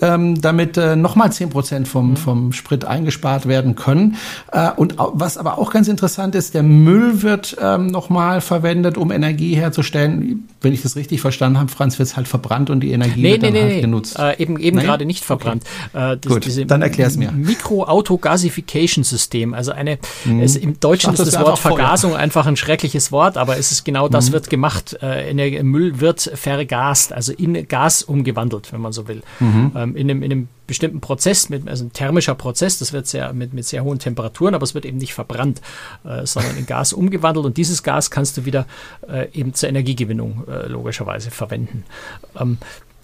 [0.00, 0.14] ja.
[0.14, 2.16] ähm, damit äh, nochmal zehn Prozent vom, mhm.
[2.16, 4.16] vom Sprit eingespart werden können.
[4.50, 9.12] Äh, und was aber auch ganz interessant ist, der Müll wird ähm, nochmal verwendet, um
[9.12, 10.48] Energie herzustellen.
[10.60, 13.32] Wenn ich das richtig verstanden habe, Franz, wird es halt verbrannt und die Energie nee,
[13.32, 13.80] wird dann nee, halt nee.
[13.80, 14.18] genutzt.
[14.18, 15.62] Äh, eben eben gerade nicht verbrannt.
[15.92, 16.14] Okay.
[16.14, 17.30] Äh, das, Gut, dann erklär's mir.
[17.30, 19.04] Mikro-Auto-Gasification,
[19.54, 20.40] also eine, mhm.
[20.40, 23.84] es, im Deutschen ist das Wort Vergasung einfach ein Schreck schreckliches Wort, aber es ist
[23.84, 24.32] genau das mhm.
[24.32, 24.96] wird gemacht.
[25.02, 29.22] Äh, Müll wird vergast, also in Gas umgewandelt, wenn man so will.
[29.40, 29.72] Mhm.
[29.76, 33.34] Ähm, in, einem, in einem bestimmten Prozess, mit, also ein thermischer Prozess, das wird sehr
[33.34, 35.60] mit, mit sehr hohen Temperaturen, aber es wird eben nicht verbrannt,
[36.04, 38.66] äh, sondern in Gas umgewandelt und dieses Gas kannst du wieder
[39.06, 41.84] äh, eben zur Energiegewinnung äh, logischerweise verwenden.
[42.40, 42.56] Ähm,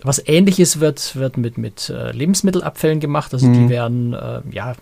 [0.03, 3.35] was ähnliches wird, wird mit, mit äh, Lebensmittelabfällen gemacht.
[3.35, 3.55] Also mhm.
[3.55, 4.75] die werden äh, ja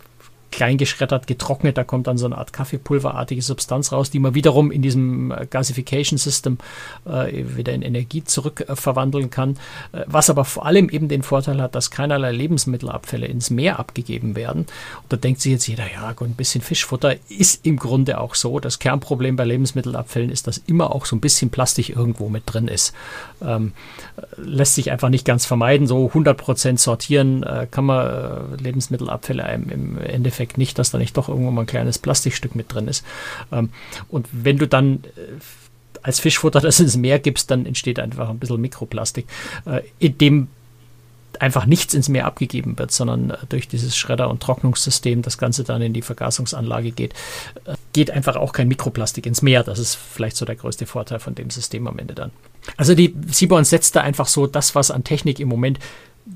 [0.57, 4.71] klein geschreddert, getrocknet, da kommt dann so eine Art Kaffeepulverartige Substanz raus, die man wiederum
[4.71, 6.57] in diesem äh, Gasification System
[7.05, 9.59] äh, wieder in Energie zurückverwandeln äh, kann,
[9.93, 14.35] äh, was aber vor allem eben den Vorteil hat, dass keinerlei Lebensmittelabfälle ins Meer abgegeben
[14.35, 14.63] werden.
[14.63, 18.59] Und da denkt sich jetzt jeder, ja, ein bisschen Fischfutter ist im Grunde auch so.
[18.59, 22.69] Das Kernproblem bei Lebensmittelabfällen ist, dass immer auch so ein bisschen Plastik irgendwo mit drin
[22.69, 22.95] ist.
[23.43, 23.73] Ähm,
[24.39, 25.87] lässt sich einfach nicht ganz vermeiden.
[25.87, 31.51] So 100% sortieren kann man Lebensmittelabfälle im Endeffekt Endeffekt nicht, dass da nicht doch irgendwo
[31.51, 33.05] mal ein kleines Plastikstück mit drin ist.
[33.53, 33.71] Ähm,
[34.09, 35.41] und wenn du dann äh,
[36.03, 39.27] als Fischfutter das ins Meer gibst, dann entsteht einfach ein bisschen Mikroplastik,
[39.67, 40.49] äh, in dem
[41.39, 45.65] einfach nichts ins Meer abgegeben wird, sondern äh, durch dieses Schredder- und Trocknungssystem das Ganze
[45.65, 47.15] dann in die Vergasungsanlage geht,
[47.93, 49.63] geht einfach auch kein Mikroplastik ins Meer.
[49.63, 52.31] Das ist vielleicht so der größte Vorteil von dem System am Ende dann.
[52.77, 55.79] Also die Seaborn setzt da einfach so das, was an Technik im Moment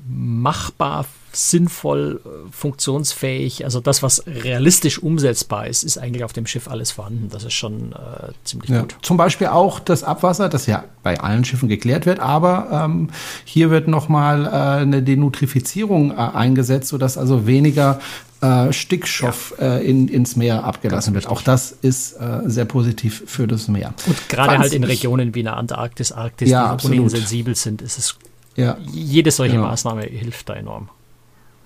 [0.07, 3.63] machbar, sinnvoll, äh, funktionsfähig.
[3.63, 7.29] Also das, was realistisch umsetzbar ist, ist eigentlich auf dem Schiff alles vorhanden.
[7.31, 8.81] Das ist schon äh, ziemlich ja.
[8.81, 8.95] gut.
[9.01, 13.09] Zum Beispiel auch das Abwasser, das ja bei allen Schiffen geklärt wird, aber ähm,
[13.45, 17.99] hier wird nochmal äh, eine Denutrifizierung äh, eingesetzt, sodass also weniger
[18.41, 19.77] äh, Stickstoff ja.
[19.77, 21.27] äh, in, ins Meer abgelassen wird.
[21.27, 23.93] Auch das ist äh, sehr positiv für das Meer.
[24.07, 27.97] Und gerade halt in Regionen wie in der Antarktis, Arktis, ja, die sensibel sind, ist
[27.97, 28.17] es
[28.55, 28.77] ja.
[28.91, 29.67] jede solche genau.
[29.67, 30.89] Maßnahme hilft da enorm.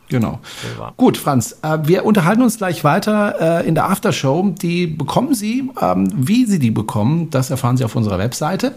[0.10, 0.40] Genau.
[0.98, 4.54] Gut, Franz, äh, wir unterhalten uns gleich weiter äh, in der Aftershow.
[4.62, 8.74] Die bekommen Sie, ähm, wie Sie die bekommen, das erfahren Sie auf unserer Webseite.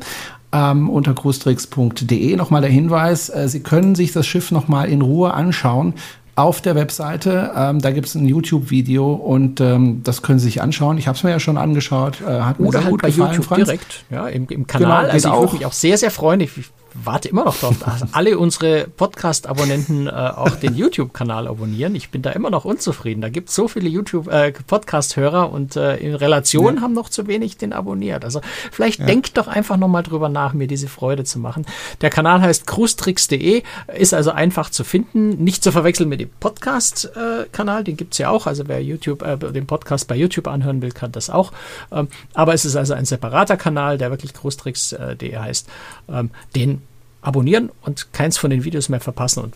[0.51, 5.35] Ähm, unter cruestricks.de nochmal der Hinweis, äh, Sie können sich das Schiff nochmal in Ruhe
[5.35, 5.93] anschauen
[6.37, 7.51] auf der Webseite.
[7.55, 10.97] Ähm, da gibt es ein YouTube-Video und ähm, das können Sie sich anschauen.
[10.97, 12.23] Ich habe es mir ja schon angeschaut.
[12.23, 13.65] Äh, hat mir Oder halt gut bei gefallen, YouTube Franz.
[13.65, 15.03] direkt, ja, im, im Kanal.
[15.03, 16.41] Genau, also ich würde mich auch sehr, sehr freuen.
[16.41, 16.53] Ich
[16.95, 21.95] warte immer noch darauf, dass alle unsere Podcast-Abonnenten äh, auch den YouTube-Kanal abonnieren.
[21.95, 23.21] Ich bin da immer noch unzufrieden.
[23.21, 26.81] Da gibt es so viele YouTube-Podcast-Hörer äh, und äh, in Relation ja.
[26.83, 28.25] haben noch zu wenig den abonniert.
[28.25, 28.41] Also
[28.73, 29.07] vielleicht ja.
[29.07, 31.67] denkt doch einfach nochmal drüber nach, mir diese Freude zu machen.
[32.01, 33.63] Der Kanal heißt cruestricks.de,
[33.97, 35.43] ist also einfach zu finden.
[35.43, 38.47] Nicht zu verwechseln mit dem Podcast-Kanal, den gibt es ja auch.
[38.47, 41.53] Also wer YouTube, äh, den Podcast bei YouTube anhören will, kann das auch.
[41.93, 45.69] Ähm, aber es ist also ein separater Kanal, der wirklich cruestricks.de heißt.
[46.09, 46.83] Ähm, den
[47.21, 49.45] abonnieren und keins von den Videos mehr verpassen.
[49.45, 49.55] Und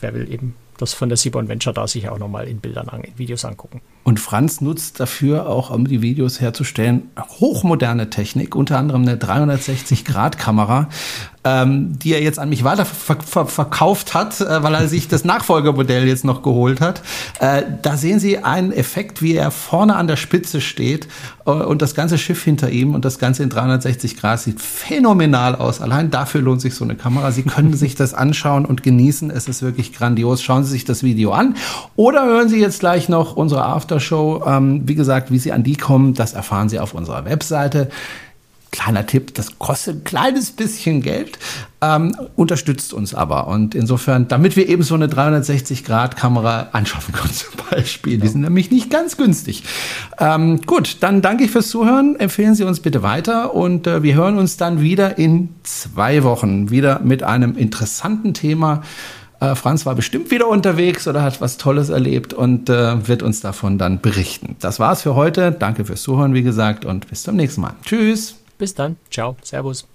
[0.00, 3.02] wer will eben das von der Seaborn Venture da sich auch nochmal in Bildern, an,
[3.02, 3.80] in Videos angucken.
[4.04, 10.88] Und Franz nutzt dafür auch, um die Videos herzustellen, hochmoderne Technik, unter anderem eine 360-Grad-Kamera,
[11.44, 16.06] ähm, die er jetzt an mich weiter verkauft hat, äh, weil er sich das Nachfolgemodell
[16.06, 17.02] jetzt noch geholt hat.
[17.40, 21.08] Äh, da sehen Sie einen Effekt, wie er vorne an der Spitze steht
[21.46, 25.54] äh, und das ganze Schiff hinter ihm und das Ganze in 360 Grad sieht phänomenal
[25.54, 25.80] aus.
[25.80, 27.30] Allein dafür lohnt sich so eine Kamera.
[27.30, 29.30] Sie können sich das anschauen und genießen.
[29.30, 30.42] Es ist wirklich grandios.
[30.42, 31.54] Schauen Sie sich das Video an
[31.96, 34.42] oder hören Sie jetzt gleich noch unsere Aftershow.
[34.46, 37.90] Ähm, wie gesagt, wie Sie an die kommen, das erfahren Sie auf unserer Webseite.
[38.70, 41.38] Kleiner Tipp, das kostet ein kleines bisschen Geld,
[41.80, 43.46] ähm, unterstützt uns aber.
[43.48, 48.70] Und insofern, damit wir eben so eine 360-Grad-Kamera anschaffen können zum Beispiel, die sind nämlich
[48.70, 49.64] nicht ganz günstig.
[50.18, 52.16] Ähm, gut, dann danke ich fürs Zuhören.
[52.16, 56.70] Empfehlen Sie uns bitte weiter und äh, wir hören uns dann wieder in zwei Wochen
[56.70, 58.82] wieder mit einem interessanten Thema.
[59.40, 63.40] Äh, Franz war bestimmt wieder unterwegs oder hat was Tolles erlebt und äh, wird uns
[63.40, 64.56] davon dann berichten.
[64.60, 65.52] Das war's für heute.
[65.52, 67.74] Danke fürs Zuhören, wie gesagt, und bis zum nächsten Mal.
[67.84, 68.38] Tschüss.
[68.58, 68.96] Bis dann.
[69.10, 69.36] Ciao.
[69.42, 69.86] Servus.